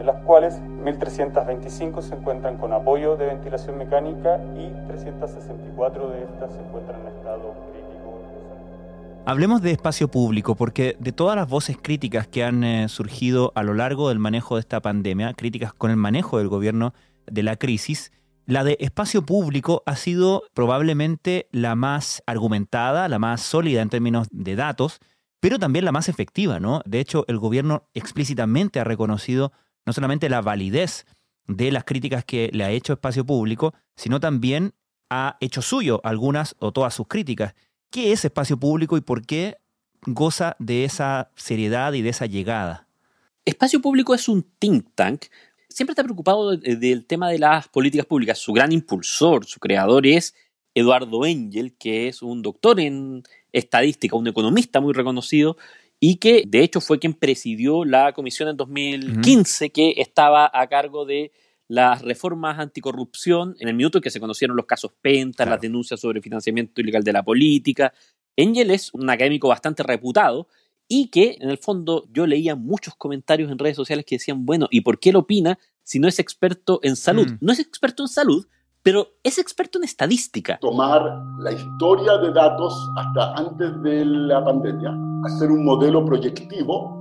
de 0.00 0.06
las 0.06 0.24
cuales 0.24 0.54
1.325 0.82 2.00
se 2.00 2.14
encuentran 2.14 2.56
con 2.56 2.72
apoyo 2.72 3.18
de 3.18 3.26
ventilación 3.26 3.76
mecánica 3.76 4.40
y 4.56 4.72
364 4.88 6.08
de 6.08 6.22
estas 6.22 6.54
se 6.54 6.58
encuentran 6.58 7.02
en 7.02 7.08
estado 7.08 7.54
crítico. 7.70 8.18
Hablemos 9.26 9.60
de 9.60 9.72
espacio 9.72 10.08
público, 10.08 10.56
porque 10.56 10.96
de 10.98 11.12
todas 11.12 11.36
las 11.36 11.46
voces 11.46 11.76
críticas 11.76 12.26
que 12.26 12.42
han 12.42 12.64
eh, 12.64 12.88
surgido 12.88 13.52
a 13.54 13.62
lo 13.62 13.74
largo 13.74 14.08
del 14.08 14.18
manejo 14.18 14.54
de 14.54 14.60
esta 14.60 14.80
pandemia, 14.80 15.34
críticas 15.34 15.74
con 15.74 15.90
el 15.90 15.98
manejo 15.98 16.38
del 16.38 16.48
gobierno 16.48 16.94
de 17.26 17.42
la 17.42 17.56
crisis, 17.56 18.10
la 18.46 18.64
de 18.64 18.78
espacio 18.80 19.26
público 19.26 19.82
ha 19.84 19.96
sido 19.96 20.44
probablemente 20.54 21.46
la 21.52 21.74
más 21.74 22.22
argumentada, 22.24 23.06
la 23.08 23.18
más 23.18 23.42
sólida 23.42 23.82
en 23.82 23.90
términos 23.90 24.28
de 24.30 24.56
datos, 24.56 24.98
pero 25.40 25.58
también 25.58 25.84
la 25.84 25.92
más 25.92 26.08
efectiva, 26.08 26.58
¿no? 26.58 26.80
De 26.86 27.00
hecho, 27.00 27.26
el 27.28 27.38
gobierno 27.38 27.86
explícitamente 27.92 28.80
ha 28.80 28.84
reconocido 28.84 29.52
no 29.86 29.92
solamente 29.92 30.28
la 30.28 30.40
validez 30.40 31.06
de 31.46 31.72
las 31.72 31.84
críticas 31.84 32.24
que 32.24 32.50
le 32.52 32.64
ha 32.64 32.70
hecho 32.70 32.92
espacio 32.92 33.24
público, 33.24 33.74
sino 33.96 34.20
también 34.20 34.74
ha 35.10 35.36
hecho 35.40 35.62
suyo 35.62 36.00
algunas 36.04 36.54
o 36.58 36.72
todas 36.72 36.94
sus 36.94 37.08
críticas. 37.08 37.54
¿Qué 37.90 38.12
es 38.12 38.24
espacio 38.24 38.56
público 38.56 38.96
y 38.96 39.00
por 39.00 39.26
qué 39.26 39.56
goza 40.06 40.56
de 40.58 40.84
esa 40.84 41.30
seriedad 41.34 41.92
y 41.92 42.02
de 42.02 42.10
esa 42.10 42.26
llegada? 42.26 42.86
Espacio 43.44 43.80
Público 43.80 44.14
es 44.14 44.28
un 44.28 44.46
think 44.58 44.86
tank. 44.94 45.24
Siempre 45.68 45.92
está 45.92 46.04
preocupado 46.04 46.56
del 46.56 47.06
tema 47.06 47.30
de 47.30 47.38
las 47.38 47.68
políticas 47.68 48.06
públicas. 48.06 48.38
Su 48.38 48.52
gran 48.52 48.70
impulsor, 48.70 49.46
su 49.46 49.58
creador 49.60 50.06
es 50.06 50.34
Eduardo 50.74 51.26
Engel, 51.26 51.74
que 51.76 52.08
es 52.08 52.22
un 52.22 52.42
doctor 52.42 52.80
en 52.80 53.22
estadística, 53.52 54.16
un 54.16 54.28
economista 54.28 54.80
muy 54.80 54.92
reconocido 54.92 55.56
y 56.00 56.16
que 56.16 56.44
de 56.48 56.62
hecho 56.62 56.80
fue 56.80 56.98
quien 56.98 57.12
presidió 57.12 57.84
la 57.84 58.12
comisión 58.14 58.48
en 58.48 58.56
2015 58.56 59.70
que 59.70 59.94
estaba 59.98 60.50
a 60.52 60.66
cargo 60.66 61.04
de 61.04 61.30
las 61.68 62.02
reformas 62.02 62.58
anticorrupción 62.58 63.54
en 63.60 63.68
el 63.68 63.74
minuto 63.74 63.98
en 63.98 64.02
que 64.02 64.10
se 64.10 64.18
conocieron 64.18 64.56
los 64.56 64.66
casos 64.66 64.92
Penta, 65.00 65.44
las 65.44 65.60
denuncias 65.60 66.00
sobre 66.00 66.20
financiamiento 66.20 66.80
ilegal 66.80 67.04
de 67.04 67.12
la 67.12 67.22
política. 67.22 67.92
Engel 68.34 68.70
es 68.70 68.92
un 68.94 69.08
académico 69.08 69.46
bastante 69.46 69.82
reputado 69.82 70.48
y 70.88 71.08
que 71.08 71.36
en 71.38 71.50
el 71.50 71.58
fondo 71.58 72.08
yo 72.10 72.26
leía 72.26 72.56
muchos 72.56 72.96
comentarios 72.96 73.52
en 73.52 73.58
redes 73.58 73.76
sociales 73.76 74.04
que 74.04 74.16
decían, 74.16 74.44
bueno, 74.44 74.66
¿y 74.70 74.80
por 74.80 74.98
qué 74.98 75.12
lo 75.12 75.20
opina 75.20 75.58
si 75.84 76.00
no 76.00 76.08
es 76.08 76.18
experto 76.18 76.80
en 76.82 76.96
salud? 76.96 77.30
Mm. 77.30 77.38
No 77.40 77.52
es 77.52 77.60
experto 77.60 78.02
en 78.02 78.08
salud, 78.08 78.48
pero 78.82 79.12
es 79.22 79.38
experto 79.38 79.78
en 79.78 79.84
estadística. 79.84 80.58
Tomar 80.58 81.22
la 81.38 81.52
historia 81.52 82.18
de 82.18 82.32
datos 82.32 82.74
hasta 82.96 83.34
antes 83.34 83.80
de 83.82 84.04
la 84.04 84.44
pandemia, 84.44 84.90
hacer 85.26 85.50
un 85.50 85.64
modelo 85.64 86.04
proyectivo 86.04 87.00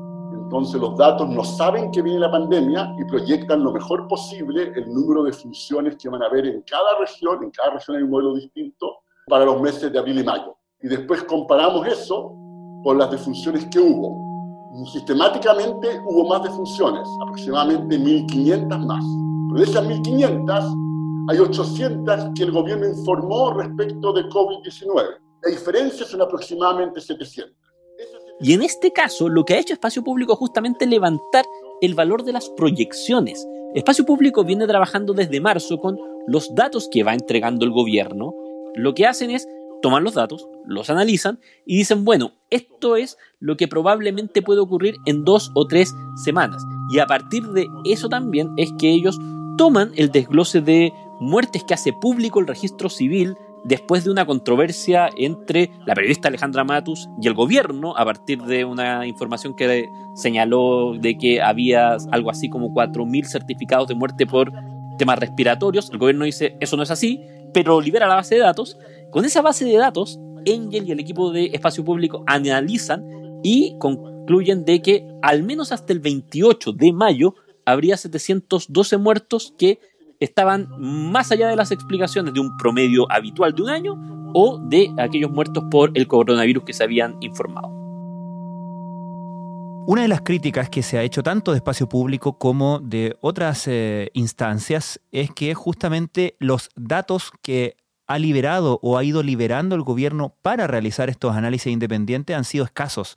entonces 0.50 0.82
los 0.82 0.98
datos 0.98 1.30
no 1.30 1.44
saben 1.44 1.92
que 1.92 2.02
viene 2.02 2.22
la 2.22 2.32
pandemia 2.32 2.96
y 2.98 3.06
proyectan 3.06 3.64
lo 3.64 3.72
mejor 3.72 4.08
posible 4.08 4.74
el 4.76 4.92
número 4.92 5.22
de 5.22 5.32
funciones 5.32 5.96
que 5.96 6.10
van 6.10 6.24
a 6.24 6.26
haber 6.26 6.48
en 6.48 6.64
cada 6.64 6.98
región, 7.00 7.44
en 7.44 7.52
cada 7.52 7.76
región 7.76 7.98
hay 7.98 8.04
un 8.04 8.10
modelo 8.10 8.34
distinto, 8.34 8.98
para 9.28 9.46
los 9.46 9.62
meses 9.62 9.94
de 9.94 10.00
abril 10.00 10.22
y 10.22 10.24
mayo. 10.24 10.58
Y 10.82 10.88
después 10.88 11.24
comparamos 11.26 11.86
eso 11.86 12.34
con 12.84 12.98
las 12.98 13.12
defunciones 13.12 13.68
que 13.68 13.80
hubo. 13.80 14.26
Sistemáticamente 14.92 16.02
hubo 16.08 16.28
más 16.28 16.42
defunciones, 16.42 17.08
aproximadamente 17.22 18.00
1.500 18.00 18.86
más. 18.88 19.06
Pero 19.50 19.60
de 19.60 19.70
esas 19.70 19.86
1.500 19.86 21.30
hay 21.30 21.38
800 21.38 22.30
que 22.34 22.44
el 22.44 22.52
gobierno 22.52 22.88
informó 22.88 23.54
respecto 23.54 24.14
de 24.14 24.24
COVID-19. 24.30 24.96
La 25.44 25.52
diferencia 25.52 26.08
son 26.08 26.24
aproximadamente 26.24 27.00
700. 27.00 27.59
Y 28.42 28.54
en 28.54 28.62
este 28.62 28.92
caso, 28.92 29.28
lo 29.28 29.44
que 29.44 29.54
ha 29.54 29.60
hecho 29.60 29.74
Espacio 29.74 30.04
Público 30.04 30.34
es 30.34 30.40
justamente 30.40 30.88
levantar 30.88 31.46
el 31.82 31.94
valor 31.94 32.24
de 32.24 32.34
las 32.34 32.50
proyecciones. 32.50 33.48
Espacio 33.76 34.06
Público 34.06 34.44
viene 34.44 34.66
trabajando 34.66 35.14
desde 35.14 35.42
marzo 35.42 35.80
con 35.80 36.00
los 36.28 36.54
datos 36.56 36.88
que 36.92 37.04
va 37.04 37.14
entregando 37.14 37.66
el 37.66 37.72
gobierno. 37.72 38.34
Lo 38.76 38.94
que 38.94 39.06
hacen 39.06 39.32
es 39.32 39.48
tomar 39.82 40.02
los 40.02 40.14
datos, 40.14 40.48
los 40.66 40.90
analizan 40.90 41.40
y 41.66 41.78
dicen, 41.78 42.06
bueno, 42.06 42.32
esto 42.50 42.96
es 42.96 43.18
lo 43.40 43.58
que 43.58 43.68
probablemente 43.68 44.42
puede 44.42 44.60
ocurrir 44.60 44.96
en 45.06 45.26
dos 45.26 45.52
o 45.54 45.68
tres 45.68 45.94
semanas. 46.24 46.64
Y 46.90 47.00
a 47.00 47.08
partir 47.08 47.44
de 47.48 47.68
eso 47.86 48.10
también 48.10 48.52
es 48.58 48.72
que 48.78 48.90
ellos 48.90 49.18
toman 49.58 49.92
el 49.96 50.12
desglose 50.12 50.62
de 50.62 50.94
muertes 51.20 51.64
que 51.66 51.74
hace 51.74 51.92
público 51.94 52.40
el 52.40 52.48
registro 52.48 52.90
civil 52.90 53.36
después 53.64 54.04
de 54.04 54.12
una 54.12 54.26
controversia 54.26 55.10
entre 55.18 55.72
la 55.86 55.94
periodista 55.94 56.28
Alejandra 56.28 56.64
Matus 56.64 57.10
y 57.22 57.28
el 57.28 57.34
gobierno, 57.34 57.96
a 57.98 58.06
partir 58.06 58.42
de 58.44 58.66
una 58.66 59.06
información 59.06 59.56
que 59.56 59.90
señaló 60.16 60.94
de 60.94 61.18
que 61.18 61.42
había 61.42 61.98
algo 62.12 62.30
así 62.30 62.50
como 62.50 62.74
4.000 62.74 63.26
certificados 63.26 63.88
de 63.88 63.96
muerte 63.96 64.26
por 64.26 64.52
temas 64.98 65.20
respiratorios. 65.20 65.90
El 65.90 65.98
gobierno 65.98 66.26
dice, 66.26 66.56
eso 66.60 66.78
no 66.78 66.84
es 66.84 66.92
así, 66.92 67.22
pero 67.54 67.82
libera 67.82 68.08
la 68.08 68.16
base 68.16 68.36
de 68.36 68.42
datos. 68.42 68.78
Con 69.12 69.26
esa 69.26 69.42
base 69.42 69.66
de 69.66 69.78
datos, 69.78 70.20
Engel 70.46 70.88
y 70.88 70.92
el 70.92 71.00
equipo 71.00 71.32
de 71.32 71.48
espacio 71.48 71.84
público 71.84 72.24
analizan 72.28 73.04
y 73.44 73.78
concluyen 73.80 74.66
de 74.66 74.82
que 74.82 75.08
al 75.22 75.44
menos 75.44 75.72
hasta 75.72 75.94
el 75.94 76.00
28 76.00 76.74
de 76.74 76.94
mayo 76.94 77.36
habría 77.66 77.98
712 77.98 78.98
muertos 78.98 79.54
que 79.58 79.80
estaban 80.20 80.70
más 80.78 81.32
allá 81.32 81.48
de 81.48 81.56
las 81.56 81.72
explicaciones 81.72 82.34
de 82.34 82.40
un 82.40 82.58
promedio 82.58 83.10
habitual 83.12 83.54
de 83.54 83.62
un 83.62 83.70
año 83.70 84.32
o 84.34 84.60
de 84.60 84.94
aquellos 84.98 85.32
muertos 85.32 85.64
por 85.72 85.92
el 85.96 86.08
coronavirus 86.08 86.64
que 86.64 86.74
se 86.74 86.84
habían 86.84 87.18
informado. 87.22 87.70
Una 89.88 90.04
de 90.04 90.08
las 90.08 90.22
críticas 90.22 90.70
que 90.70 90.84
se 90.84 91.00
ha 91.00 91.04
hecho 91.04 91.24
tanto 91.24 91.52
de 91.52 91.58
espacio 91.58 91.90
público 91.90 92.38
como 92.38 92.80
de 92.80 93.18
otras 93.22 93.68
eh, 93.68 94.12
instancias 94.14 95.02
es 95.12 95.32
que 95.32 95.56
justamente 95.56 96.36
los 96.38 96.70
datos 96.76 97.32
que 97.42 97.76
ha 98.06 98.20
liberado 98.20 98.80
o 98.84 98.98
ha 98.98 99.04
ido 99.04 99.24
liberando 99.24 99.76
el 99.76 99.82
gobierno 99.82 100.36
para 100.44 100.68
realizar 100.68 101.10
estos 101.10 101.36
análisis 101.36 101.74
independientes 101.74 102.36
han 102.36 102.44
sido 102.44 102.66
escasos. 102.66 103.16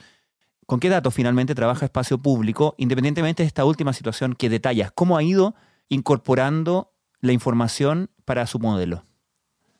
¿Con 0.67 0.81
qué 0.81 0.89
datos 0.89 1.13
finalmente 1.13 1.55
trabaja 1.55 1.85
espacio 1.85 2.17
público, 2.17 2.75
independientemente 2.79 3.43
de 3.43 3.49
esta 3.49 3.67
última 3.67 3.93
situación 3.93 4.35
que 4.35 4.49
detallas? 4.49 4.93
¿Cómo 4.93 5.19
ha 5.19 5.23
ido 5.23 5.55
incorporando 5.91 6.92
la 7.23 7.33
información 7.33 8.11
para 8.27 8.47
su 8.47 8.59
modelo? 8.59 9.07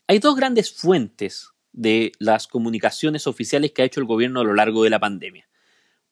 Hay 0.07 0.21
dos 0.21 0.37
grandes 0.37 0.73
fuentes 0.73 1.51
de 1.73 2.13
las 2.19 2.47
comunicaciones 2.47 3.27
oficiales 3.27 3.73
que 3.73 3.83
ha 3.83 3.85
hecho 3.85 4.01
el 4.01 4.07
gobierno 4.07 4.41
a 4.41 4.45
lo 4.45 4.55
largo 4.55 4.85
de 4.85 4.91
la 4.91 5.01
pandemia. 5.01 5.49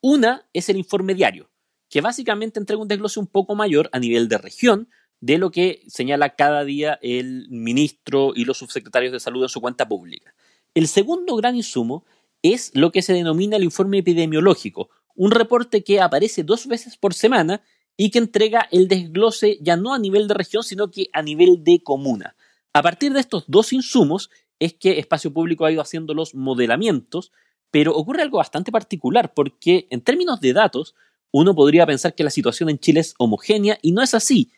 Una 0.00 0.46
es 0.52 0.68
el 0.68 0.76
informe 0.76 1.14
diario, 1.14 1.50
que 1.88 2.00
básicamente 2.00 2.58
entrega 2.58 2.82
un 2.82 2.88
desglose 2.88 3.20
un 3.20 3.26
poco 3.26 3.54
mayor 3.54 3.88
a 3.92 3.98
nivel 3.98 4.28
de 4.28 4.38
región 4.38 4.88
de 5.20 5.38
lo 5.38 5.50
que 5.50 5.82
señala 5.86 6.34
cada 6.34 6.64
día 6.64 6.98
el 7.02 7.46
ministro 7.50 8.32
y 8.34 8.44
los 8.44 8.58
subsecretarios 8.58 9.12
de 9.12 9.20
salud 9.20 9.42
en 9.42 9.48
su 9.48 9.60
cuenta 9.60 9.86
pública. 9.86 10.34
El 10.74 10.88
segundo 10.88 11.36
gran 11.36 11.56
insumo 11.56 12.04
es 12.42 12.72
lo 12.74 12.90
que 12.90 13.02
se 13.02 13.12
denomina 13.12 13.56
el 13.56 13.64
informe 13.64 13.98
epidemiológico, 13.98 14.88
un 15.14 15.30
reporte 15.30 15.84
que 15.84 16.00
aparece 16.00 16.42
dos 16.42 16.66
veces 16.66 16.96
por 16.96 17.12
semana 17.12 17.62
y 18.02 18.10
que 18.10 18.18
entrega 18.18 18.66
el 18.70 18.88
desglose 18.88 19.58
ya 19.60 19.76
no 19.76 19.92
a 19.92 19.98
nivel 19.98 20.26
de 20.26 20.32
región, 20.32 20.62
sino 20.62 20.90
que 20.90 21.10
a 21.12 21.20
nivel 21.20 21.62
de 21.64 21.82
comuna. 21.82 22.34
A 22.72 22.80
partir 22.80 23.12
de 23.12 23.20
estos 23.20 23.44
dos 23.46 23.74
insumos 23.74 24.30
es 24.58 24.72
que 24.72 24.98
Espacio 24.98 25.34
Público 25.34 25.66
ha 25.66 25.70
ido 25.70 25.82
haciendo 25.82 26.14
los 26.14 26.34
modelamientos, 26.34 27.30
pero 27.70 27.94
ocurre 27.94 28.22
algo 28.22 28.38
bastante 28.38 28.72
particular, 28.72 29.34
porque 29.34 29.86
en 29.90 30.00
términos 30.00 30.40
de 30.40 30.54
datos, 30.54 30.94
uno 31.30 31.54
podría 31.54 31.84
pensar 31.84 32.14
que 32.14 32.24
la 32.24 32.30
situación 32.30 32.70
en 32.70 32.78
Chile 32.78 33.00
es 33.00 33.14
homogénea 33.18 33.78
y 33.82 33.92
no 33.92 34.00
es 34.00 34.14
así. 34.14 34.50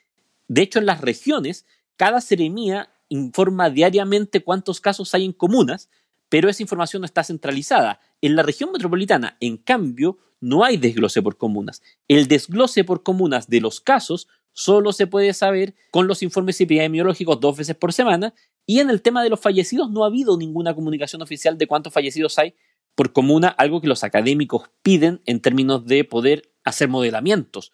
De 0.46 0.62
hecho, 0.62 0.78
en 0.78 0.86
las 0.86 1.00
regiones 1.00 1.66
cada 1.96 2.20
seremía 2.20 2.90
informa 3.08 3.70
diariamente 3.70 4.44
cuántos 4.44 4.80
casos 4.80 5.16
hay 5.16 5.24
en 5.24 5.32
comunas, 5.32 5.90
pero 6.28 6.48
esa 6.48 6.62
información 6.62 7.00
no 7.00 7.06
está 7.06 7.24
centralizada. 7.24 7.98
En 8.20 8.36
la 8.36 8.44
región 8.44 8.70
metropolitana, 8.70 9.36
en 9.40 9.56
cambio, 9.56 10.18
no 10.42 10.64
hay 10.64 10.76
desglose 10.76 11.22
por 11.22 11.38
comunas. 11.38 11.82
El 12.08 12.28
desglose 12.28 12.84
por 12.84 13.02
comunas 13.02 13.48
de 13.48 13.60
los 13.60 13.80
casos 13.80 14.28
solo 14.52 14.92
se 14.92 15.06
puede 15.06 15.32
saber 15.32 15.74
con 15.90 16.06
los 16.06 16.22
informes 16.22 16.60
epidemiológicos 16.60 17.40
dos 17.40 17.56
veces 17.56 17.76
por 17.76 17.92
semana 17.92 18.34
y 18.66 18.80
en 18.80 18.90
el 18.90 19.00
tema 19.00 19.22
de 19.22 19.30
los 19.30 19.40
fallecidos 19.40 19.90
no 19.90 20.04
ha 20.04 20.08
habido 20.08 20.36
ninguna 20.36 20.74
comunicación 20.74 21.22
oficial 21.22 21.56
de 21.56 21.66
cuántos 21.66 21.92
fallecidos 21.92 22.38
hay 22.38 22.54
por 22.94 23.12
comuna, 23.12 23.48
algo 23.48 23.80
que 23.80 23.86
los 23.86 24.04
académicos 24.04 24.70
piden 24.82 25.22
en 25.24 25.40
términos 25.40 25.86
de 25.86 26.04
poder 26.04 26.52
hacer 26.64 26.88
modelamientos. 26.88 27.72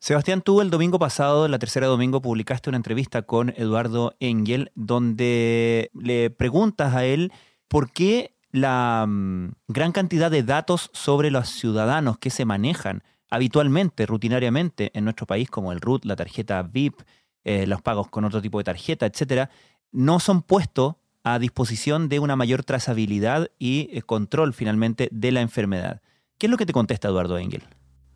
Sebastián, 0.00 0.40
tú 0.40 0.62
el 0.62 0.70
domingo 0.70 0.98
pasado, 0.98 1.46
la 1.46 1.58
tercera 1.58 1.86
domingo, 1.86 2.22
publicaste 2.22 2.70
una 2.70 2.78
entrevista 2.78 3.22
con 3.22 3.50
Eduardo 3.50 4.16
Engel, 4.18 4.72
donde 4.74 5.90
le 5.92 6.30
preguntas 6.30 6.94
a 6.94 7.04
él 7.04 7.30
por 7.68 7.92
qué 7.92 8.34
la 8.52 9.06
mm, 9.06 9.52
gran 9.68 9.92
cantidad 9.92 10.30
de 10.30 10.42
datos 10.42 10.90
sobre 10.92 11.30
los 11.30 11.48
ciudadanos 11.48 12.18
que 12.18 12.30
se 12.30 12.44
manejan 12.44 13.02
habitualmente, 13.30 14.06
rutinariamente 14.06 14.90
en 14.94 15.04
nuestro 15.04 15.26
país, 15.26 15.48
como 15.50 15.72
el 15.72 15.80
RUT, 15.80 16.04
la 16.04 16.16
tarjeta 16.16 16.62
VIP, 16.62 17.00
eh, 17.44 17.66
los 17.66 17.80
pagos 17.80 18.08
con 18.08 18.24
otro 18.24 18.42
tipo 18.42 18.58
de 18.58 18.64
tarjeta, 18.64 19.06
etcétera, 19.06 19.50
no 19.92 20.20
son 20.20 20.42
puestos 20.42 20.96
a 21.22 21.38
disposición 21.38 22.08
de 22.08 22.18
una 22.18 22.34
mayor 22.34 22.64
trazabilidad 22.64 23.50
y 23.58 23.88
eh, 23.92 24.02
control 24.02 24.52
finalmente 24.52 25.08
de 25.12 25.32
la 25.32 25.40
enfermedad. 25.40 26.02
¿Qué 26.38 26.46
es 26.46 26.50
lo 26.50 26.56
que 26.56 26.66
te 26.66 26.72
contesta 26.72 27.08
Eduardo 27.08 27.38
Engel? 27.38 27.62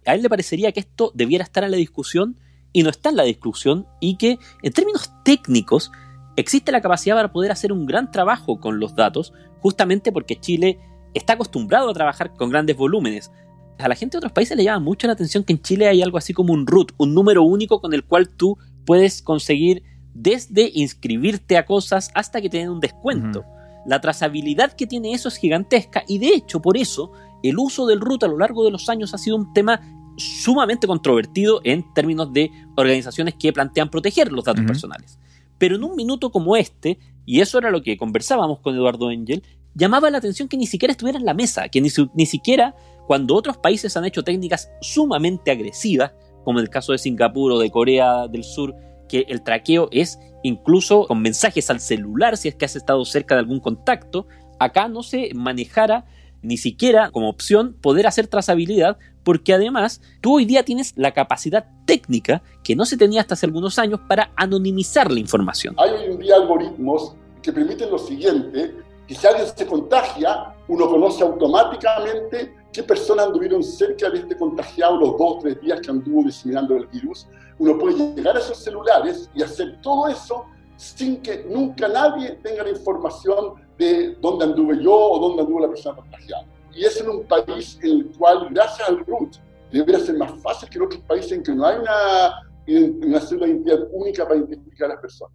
a 0.06 0.14
él 0.14 0.22
le 0.22 0.28
parecería 0.28 0.72
que 0.72 0.80
esto 0.80 1.12
debiera 1.14 1.44
estar 1.44 1.64
en 1.64 1.70
la 1.70 1.76
discusión 1.76 2.38
y 2.72 2.82
no 2.82 2.90
está 2.90 3.10
en 3.10 3.16
la 3.16 3.22
discusión 3.22 3.86
y 4.00 4.16
que 4.16 4.38
en 4.62 4.72
términos 4.72 5.12
técnicos 5.24 5.92
existe 6.36 6.72
la 6.72 6.80
capacidad 6.80 7.16
para 7.16 7.32
poder 7.32 7.52
hacer 7.52 7.72
un 7.72 7.86
gran 7.86 8.10
trabajo 8.10 8.58
con 8.58 8.80
los 8.80 8.94
datos 8.94 9.32
justamente 9.60 10.12
porque 10.12 10.38
Chile 10.38 10.78
está 11.14 11.34
acostumbrado 11.34 11.88
a 11.88 11.94
trabajar 11.94 12.34
con 12.34 12.50
grandes 12.50 12.76
volúmenes. 12.76 13.30
A 13.78 13.88
la 13.88 13.94
gente 13.94 14.14
de 14.14 14.18
otros 14.18 14.32
países 14.32 14.56
le 14.56 14.64
llama 14.64 14.80
mucho 14.80 15.06
la 15.06 15.14
atención 15.14 15.44
que 15.44 15.52
en 15.52 15.62
Chile 15.62 15.88
hay 15.88 16.02
algo 16.02 16.18
así 16.18 16.32
como 16.32 16.52
un 16.52 16.66
root, 16.66 16.92
un 16.98 17.14
número 17.14 17.42
único 17.42 17.80
con 17.80 17.94
el 17.94 18.04
cual 18.04 18.28
tú 18.28 18.58
puedes 18.84 19.22
conseguir 19.22 19.82
desde 20.14 20.70
inscribirte 20.74 21.56
a 21.56 21.66
cosas 21.66 22.10
hasta 22.14 22.40
que 22.40 22.48
te 22.48 22.58
den 22.58 22.70
un 22.70 22.80
descuento. 22.80 23.44
La 23.86 24.00
trazabilidad 24.00 24.72
que 24.72 24.86
tiene 24.86 25.12
eso 25.12 25.28
es 25.28 25.36
gigantesca 25.36 26.04
y 26.06 26.18
de 26.18 26.28
hecho 26.28 26.60
por 26.60 26.76
eso 26.76 27.12
el 27.42 27.58
uso 27.58 27.86
del 27.86 28.00
root 28.00 28.22
a 28.24 28.28
lo 28.28 28.38
largo 28.38 28.64
de 28.64 28.70
los 28.70 28.88
años 28.88 29.12
ha 29.12 29.18
sido 29.18 29.36
un 29.36 29.52
tema 29.52 29.80
sumamente 30.16 30.86
controvertido 30.86 31.60
en 31.64 31.92
términos 31.92 32.32
de 32.32 32.50
organizaciones 32.76 33.34
que 33.34 33.52
plantean 33.52 33.90
proteger 33.90 34.32
los 34.32 34.44
datos 34.44 34.64
personales. 34.64 35.18
Pero 35.58 35.76
en 35.76 35.84
un 35.84 35.96
minuto 35.96 36.30
como 36.30 36.56
este, 36.56 36.98
y 37.26 37.40
eso 37.40 37.58
era 37.58 37.70
lo 37.70 37.82
que 37.82 37.96
conversábamos 37.96 38.60
con 38.60 38.74
Eduardo 38.74 39.10
Engel, 39.10 39.42
llamaba 39.74 40.10
la 40.10 40.18
atención 40.18 40.48
que 40.48 40.56
ni 40.56 40.66
siquiera 40.66 40.92
estuviera 40.92 41.18
en 41.18 41.24
la 41.24 41.34
mesa, 41.34 41.68
que 41.68 41.80
ni, 41.80 41.88
ni 42.14 42.26
siquiera 42.26 42.74
cuando 43.06 43.34
otros 43.34 43.58
países 43.58 43.96
han 43.96 44.04
hecho 44.04 44.22
técnicas 44.22 44.70
sumamente 44.80 45.50
agresivas, 45.50 46.12
como 46.44 46.58
en 46.58 46.64
el 46.64 46.70
caso 46.70 46.92
de 46.92 46.98
Singapur 46.98 47.52
o 47.52 47.58
de 47.58 47.70
Corea 47.70 48.28
del 48.28 48.44
Sur, 48.44 48.74
que 49.08 49.26
el 49.28 49.42
traqueo 49.42 49.88
es 49.90 50.18
incluso 50.42 51.06
con 51.06 51.20
mensajes 51.20 51.70
al 51.70 51.80
celular 51.80 52.36
si 52.36 52.48
es 52.48 52.54
que 52.54 52.64
has 52.64 52.76
estado 52.76 53.04
cerca 53.04 53.34
de 53.34 53.40
algún 53.40 53.60
contacto, 53.60 54.26
acá 54.58 54.88
no 54.88 55.02
se 55.02 55.30
manejara 55.34 56.04
ni 56.42 56.56
siquiera 56.58 57.10
como 57.10 57.28
opción 57.28 57.74
poder 57.80 58.06
hacer 58.06 58.26
trazabilidad, 58.26 58.98
porque 59.24 59.54
además 59.54 60.00
tú 60.20 60.36
hoy 60.36 60.44
día 60.44 60.62
tienes 60.64 60.92
la 60.96 61.12
capacidad 61.12 61.66
técnica 61.86 62.42
que 62.62 62.76
no 62.76 62.84
se 62.84 62.96
tenía 62.96 63.22
hasta 63.22 63.34
hace 63.34 63.46
algunos 63.46 63.78
años 63.78 64.00
para 64.08 64.30
anonimizar 64.36 65.10
la 65.10 65.18
información. 65.18 65.74
Hay 65.78 65.90
hoy 65.90 66.12
en 66.12 66.18
día 66.18 66.36
algoritmos 66.36 67.16
que 67.42 67.52
permiten 67.52 67.90
lo 67.90 67.98
siguiente, 67.98 68.74
que 69.06 69.14
si 69.14 69.26
alguien 69.26 69.46
se 69.54 69.66
contagia, 69.66 70.54
uno 70.68 70.88
conoce 70.88 71.22
automáticamente 71.22 72.54
qué 72.72 72.82
personas 72.82 73.26
anduvieron 73.26 73.62
cerca 73.62 74.10
de 74.10 74.18
este 74.18 74.36
contagiado 74.36 74.96
los 74.98 75.10
dos 75.12 75.20
o 75.20 75.38
tres 75.40 75.60
días 75.60 75.80
que 75.80 75.90
anduvo 75.90 76.22
diseminando 76.24 76.76
el 76.76 76.86
virus. 76.86 77.26
Uno 77.58 77.78
puede 77.78 78.14
llegar 78.14 78.36
a 78.36 78.40
esos 78.40 78.58
celulares 78.58 79.30
y 79.34 79.42
hacer 79.42 79.80
todo 79.82 80.08
eso 80.08 80.46
sin 80.76 81.22
que 81.22 81.44
nunca 81.48 81.86
nadie 81.88 82.32
tenga 82.42 82.64
la 82.64 82.70
información 82.70 83.54
de 83.78 84.16
dónde 84.20 84.44
anduve 84.44 84.82
yo 84.82 84.92
o 84.92 85.18
dónde 85.20 85.42
anduvo 85.42 85.60
la 85.60 85.68
persona 85.68 85.96
contagiada. 85.96 86.46
Y 86.74 86.84
es 86.84 87.00
en 87.00 87.08
un 87.08 87.24
país 87.24 87.78
en 87.82 88.00
el 88.00 88.06
cual, 88.16 88.48
gracias 88.50 88.88
al 88.88 89.04
RUT, 89.06 89.36
debería 89.70 90.00
ser 90.00 90.16
más 90.16 90.32
fácil 90.42 90.68
que 90.68 90.78
en 90.78 90.84
otros 90.84 91.02
países 91.02 91.32
en 91.32 91.42
que 91.42 91.54
no 91.54 91.66
hay 91.66 91.78
una, 91.78 93.06
una 93.06 93.20
célula 93.20 93.46
de 93.46 93.52
identidad 93.52 93.80
única 93.92 94.26
para 94.26 94.40
identificar 94.40 94.90
a 94.90 94.94
las 94.94 95.00
personas. 95.00 95.34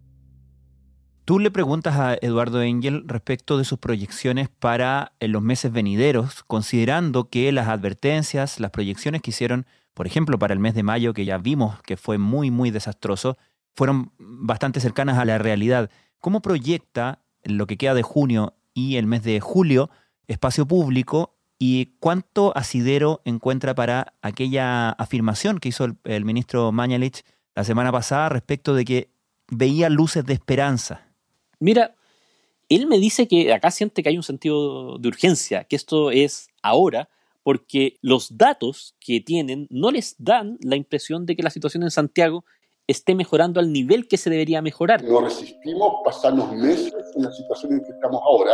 Tú 1.24 1.38
le 1.38 1.50
preguntas 1.50 1.96
a 1.96 2.14
Eduardo 2.20 2.60
Engel 2.60 3.04
respecto 3.06 3.56
de 3.56 3.64
sus 3.64 3.78
proyecciones 3.78 4.48
para 4.48 5.12
en 5.20 5.32
los 5.32 5.42
meses 5.42 5.70
venideros, 5.72 6.42
considerando 6.42 7.28
que 7.28 7.52
las 7.52 7.68
advertencias, 7.68 8.58
las 8.58 8.72
proyecciones 8.72 9.22
que 9.22 9.30
hicieron, 9.30 9.64
por 9.94 10.08
ejemplo, 10.08 10.38
para 10.38 10.54
el 10.54 10.58
mes 10.58 10.74
de 10.74 10.82
mayo, 10.82 11.14
que 11.14 11.24
ya 11.24 11.38
vimos 11.38 11.80
que 11.82 11.96
fue 11.96 12.18
muy, 12.18 12.50
muy 12.50 12.70
desastroso, 12.70 13.38
fueron 13.76 14.12
bastante 14.18 14.80
cercanas 14.80 15.18
a 15.18 15.24
la 15.24 15.38
realidad. 15.38 15.90
¿Cómo 16.18 16.42
proyecta 16.42 17.20
lo 17.44 17.66
que 17.66 17.76
queda 17.76 17.94
de 17.94 18.02
junio 18.02 18.54
y 18.74 18.96
el 18.96 19.06
mes 19.06 19.22
de 19.22 19.38
julio 19.38 19.88
espacio 20.30 20.66
público 20.66 21.34
y 21.58 21.96
cuánto 21.98 22.56
asidero 22.56 23.20
encuentra 23.24 23.74
para 23.74 24.14
aquella 24.22 24.90
afirmación 24.90 25.58
que 25.58 25.68
hizo 25.68 25.86
el, 26.04 26.24
ministro 26.24 26.72
Mañalich 26.72 27.22
la 27.54 27.64
semana 27.64 27.92
pasada 27.92 28.30
respecto 28.30 28.74
de 28.74 28.84
que 28.84 29.10
veía 29.48 29.90
luces 29.90 30.24
de 30.24 30.32
esperanza? 30.32 31.06
Mira, 31.58 31.94
él 32.68 32.86
me 32.86 32.98
dice 32.98 33.28
que 33.28 33.52
acá 33.52 33.70
siente 33.70 34.02
que 34.02 34.08
hay 34.08 34.16
un 34.16 34.22
sentido 34.22 34.96
de 34.98 35.08
urgencia, 35.08 35.64
que 35.64 35.76
esto 35.76 36.10
es 36.10 36.48
ahora, 36.62 37.10
porque 37.42 37.98
los 38.00 38.38
datos 38.38 38.94
que 39.00 39.20
tienen 39.20 39.66
no 39.68 39.90
les 39.90 40.14
dan 40.18 40.56
la 40.62 40.76
impresión 40.76 41.26
de 41.26 41.36
que 41.36 41.42
la 41.42 41.50
situación 41.50 41.82
en 41.82 41.90
Santiago 41.90 42.44
esté 42.86 43.14
mejorando 43.14 43.60
al 43.60 43.72
nivel 43.72 44.08
que 44.08 44.16
se 44.16 44.30
debería 44.30 44.62
mejorar. 44.62 45.02
No 45.04 45.20
resistimos 45.20 45.94
pasarnos 46.04 46.52
meses 46.54 46.94
en 47.16 47.22
la 47.22 47.32
situación 47.32 47.74
en 47.74 47.84
que 47.84 47.90
estamos 47.90 48.20
ahora 48.24 48.52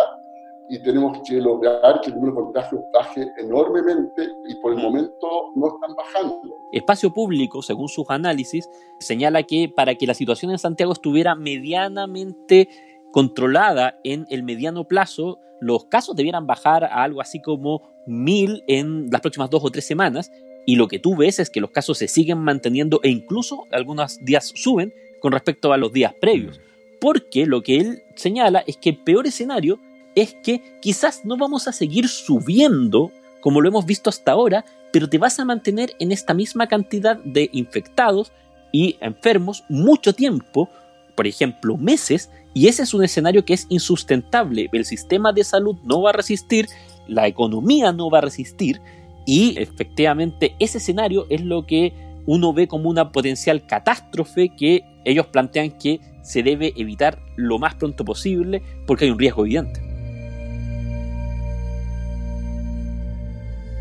y 0.68 0.82
tenemos 0.82 1.18
que 1.26 1.40
lograr 1.40 2.00
que 2.00 2.10
el 2.10 2.16
número 2.16 2.32
de 2.32 2.42
contagios 2.42 2.82
baje 2.92 3.26
enormemente 3.38 4.28
y 4.48 4.54
por 4.56 4.72
el 4.72 4.78
momento 4.78 5.52
no 5.54 5.68
están 5.68 5.94
bajando. 5.94 6.56
Espacio 6.72 7.12
Público, 7.12 7.62
según 7.62 7.88
sus 7.88 8.08
análisis, 8.08 8.68
señala 8.98 9.42
que 9.42 9.68
para 9.68 9.94
que 9.94 10.06
la 10.06 10.14
situación 10.14 10.50
en 10.50 10.58
Santiago 10.58 10.92
estuviera 10.92 11.34
medianamente 11.34 12.68
controlada 13.12 13.98
en 14.04 14.26
el 14.30 14.42
mediano 14.42 14.84
plazo, 14.84 15.38
los 15.60 15.86
casos 15.86 16.16
debieran 16.16 16.46
bajar 16.46 16.84
a 16.84 17.02
algo 17.02 17.20
así 17.20 17.40
como 17.40 17.82
mil 18.06 18.62
en 18.66 19.10
las 19.10 19.20
próximas 19.20 19.50
dos 19.50 19.64
o 19.64 19.70
tres 19.70 19.86
semanas 19.86 20.30
y 20.66 20.76
lo 20.76 20.88
que 20.88 20.98
tú 20.98 21.16
ves 21.16 21.38
es 21.38 21.48
que 21.48 21.60
los 21.60 21.70
casos 21.70 21.98
se 21.98 22.08
siguen 22.08 22.38
manteniendo 22.38 23.00
e 23.02 23.08
incluso 23.08 23.66
algunos 23.70 24.18
días 24.24 24.52
suben 24.54 24.92
con 25.20 25.32
respecto 25.32 25.72
a 25.72 25.76
los 25.76 25.92
días 25.92 26.12
previos. 26.20 26.60
Porque 27.00 27.46
lo 27.46 27.62
que 27.62 27.78
él 27.78 28.02
señala 28.16 28.64
es 28.66 28.76
que 28.76 28.90
el 28.90 28.98
peor 28.98 29.26
escenario 29.26 29.78
es 30.16 30.34
que 30.42 30.78
quizás 30.82 31.24
no 31.24 31.36
vamos 31.36 31.68
a 31.68 31.72
seguir 31.72 32.08
subiendo 32.08 33.12
como 33.40 33.60
lo 33.60 33.68
hemos 33.68 33.86
visto 33.86 34.10
hasta 34.10 34.32
ahora, 34.32 34.64
pero 34.92 35.08
te 35.08 35.18
vas 35.18 35.38
a 35.38 35.44
mantener 35.44 35.92
en 36.00 36.10
esta 36.10 36.34
misma 36.34 36.66
cantidad 36.66 37.16
de 37.18 37.48
infectados 37.52 38.32
y 38.72 38.96
enfermos 39.00 39.62
mucho 39.68 40.14
tiempo, 40.14 40.68
por 41.14 41.28
ejemplo 41.28 41.76
meses, 41.76 42.28
y 42.54 42.66
ese 42.66 42.82
es 42.82 42.92
un 42.92 43.04
escenario 43.04 43.44
que 43.44 43.54
es 43.54 43.66
insustentable. 43.68 44.68
El 44.72 44.84
sistema 44.84 45.32
de 45.32 45.44
salud 45.44 45.76
no 45.84 46.02
va 46.02 46.10
a 46.10 46.14
resistir, 46.14 46.66
la 47.06 47.28
economía 47.28 47.92
no 47.92 48.10
va 48.10 48.18
a 48.18 48.22
resistir, 48.22 48.80
y 49.26 49.56
efectivamente 49.58 50.56
ese 50.58 50.78
escenario 50.78 51.26
es 51.30 51.42
lo 51.42 51.66
que 51.66 51.92
uno 52.26 52.52
ve 52.52 52.66
como 52.66 52.90
una 52.90 53.12
potencial 53.12 53.64
catástrofe 53.64 54.48
que 54.56 54.82
ellos 55.04 55.28
plantean 55.28 55.70
que 55.78 56.00
se 56.22 56.42
debe 56.42 56.72
evitar 56.76 57.20
lo 57.36 57.60
más 57.60 57.76
pronto 57.76 58.04
posible 58.04 58.60
porque 58.88 59.04
hay 59.04 59.12
un 59.12 59.20
riesgo 59.20 59.44
evidente. 59.44 59.85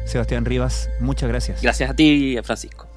Sebastián 0.06 0.46
Rivas, 0.46 0.90
muchas 1.00 1.30
gracias. 1.30 1.62
Gracias 1.62 1.90
a 1.90 1.96
ti, 1.96 2.38
Francisco. 2.44 2.88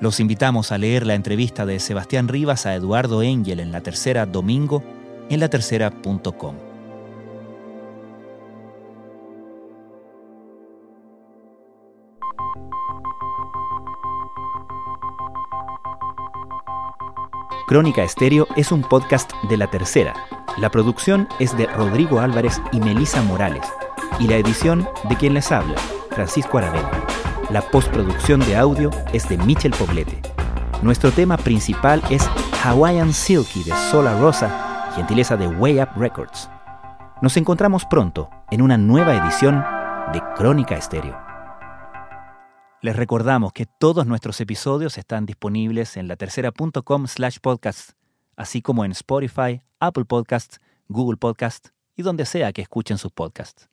Los 0.00 0.20
invitamos 0.20 0.72
a 0.72 0.78
leer 0.78 1.06
la 1.06 1.14
entrevista 1.14 1.64
de 1.64 1.80
Sebastián 1.80 2.28
Rivas 2.28 2.66
a 2.66 2.74
Eduardo 2.74 3.22
Engel 3.22 3.60
en 3.60 3.72
la 3.72 3.80
tercera 3.80 4.26
domingo 4.26 4.82
en 5.30 5.40
latercera.com. 5.40 6.56
Crónica 17.66 18.04
Estéreo 18.04 18.46
es 18.54 18.70
un 18.70 18.82
podcast 18.82 19.32
de 19.48 19.56
La 19.56 19.68
Tercera. 19.68 20.14
La 20.58 20.70
producción 20.70 21.28
es 21.40 21.56
de 21.56 21.66
Rodrigo 21.66 22.20
Álvarez 22.20 22.60
y 22.70 22.78
Melisa 22.78 23.22
Morales, 23.22 23.66
y 24.18 24.28
la 24.28 24.36
edición 24.36 24.88
de 25.08 25.16
quien 25.16 25.34
les 25.34 25.52
habla, 25.52 25.76
Francisco 26.10 26.58
Aravena. 26.58 26.90
La 27.50 27.62
postproducción 27.62 28.40
de 28.40 28.56
audio 28.56 28.90
es 29.12 29.28
de 29.28 29.38
Michel 29.38 29.72
Poblete. 29.72 30.20
Nuestro 30.82 31.10
tema 31.10 31.36
principal 31.36 32.02
es 32.10 32.28
Hawaiian 32.62 33.12
Silky 33.12 33.62
de 33.64 33.72
Sola 33.90 34.18
Rosa, 34.20 34.92
gentileza 34.94 35.36
de 35.36 35.46
Way 35.46 35.80
Up 35.80 35.90
Records. 35.96 36.50
Nos 37.22 37.36
encontramos 37.36 37.84
pronto 37.86 38.30
en 38.50 38.62
una 38.62 38.76
nueva 38.76 39.14
edición 39.14 39.64
de 40.12 40.22
Crónica 40.36 40.76
Estéreo. 40.76 41.16
Les 42.82 42.94
recordamos 42.94 43.52
que 43.52 43.66
todos 43.66 44.06
nuestros 44.06 44.40
episodios 44.40 44.98
están 44.98 45.26
disponibles 45.26 45.96
en 45.96 46.08
latercera.com 46.08 47.06
slash 47.06 47.38
podcast, 47.40 47.92
así 48.36 48.60
como 48.60 48.84
en 48.84 48.92
Spotify, 48.92 49.62
Apple 49.80 50.04
Podcasts, 50.04 50.60
Google 50.88 51.16
Podcasts 51.16 51.72
y 51.96 52.02
donde 52.02 52.26
sea 52.26 52.52
que 52.52 52.62
escuchen 52.62 52.98
sus 52.98 53.12
podcasts. 53.12 53.68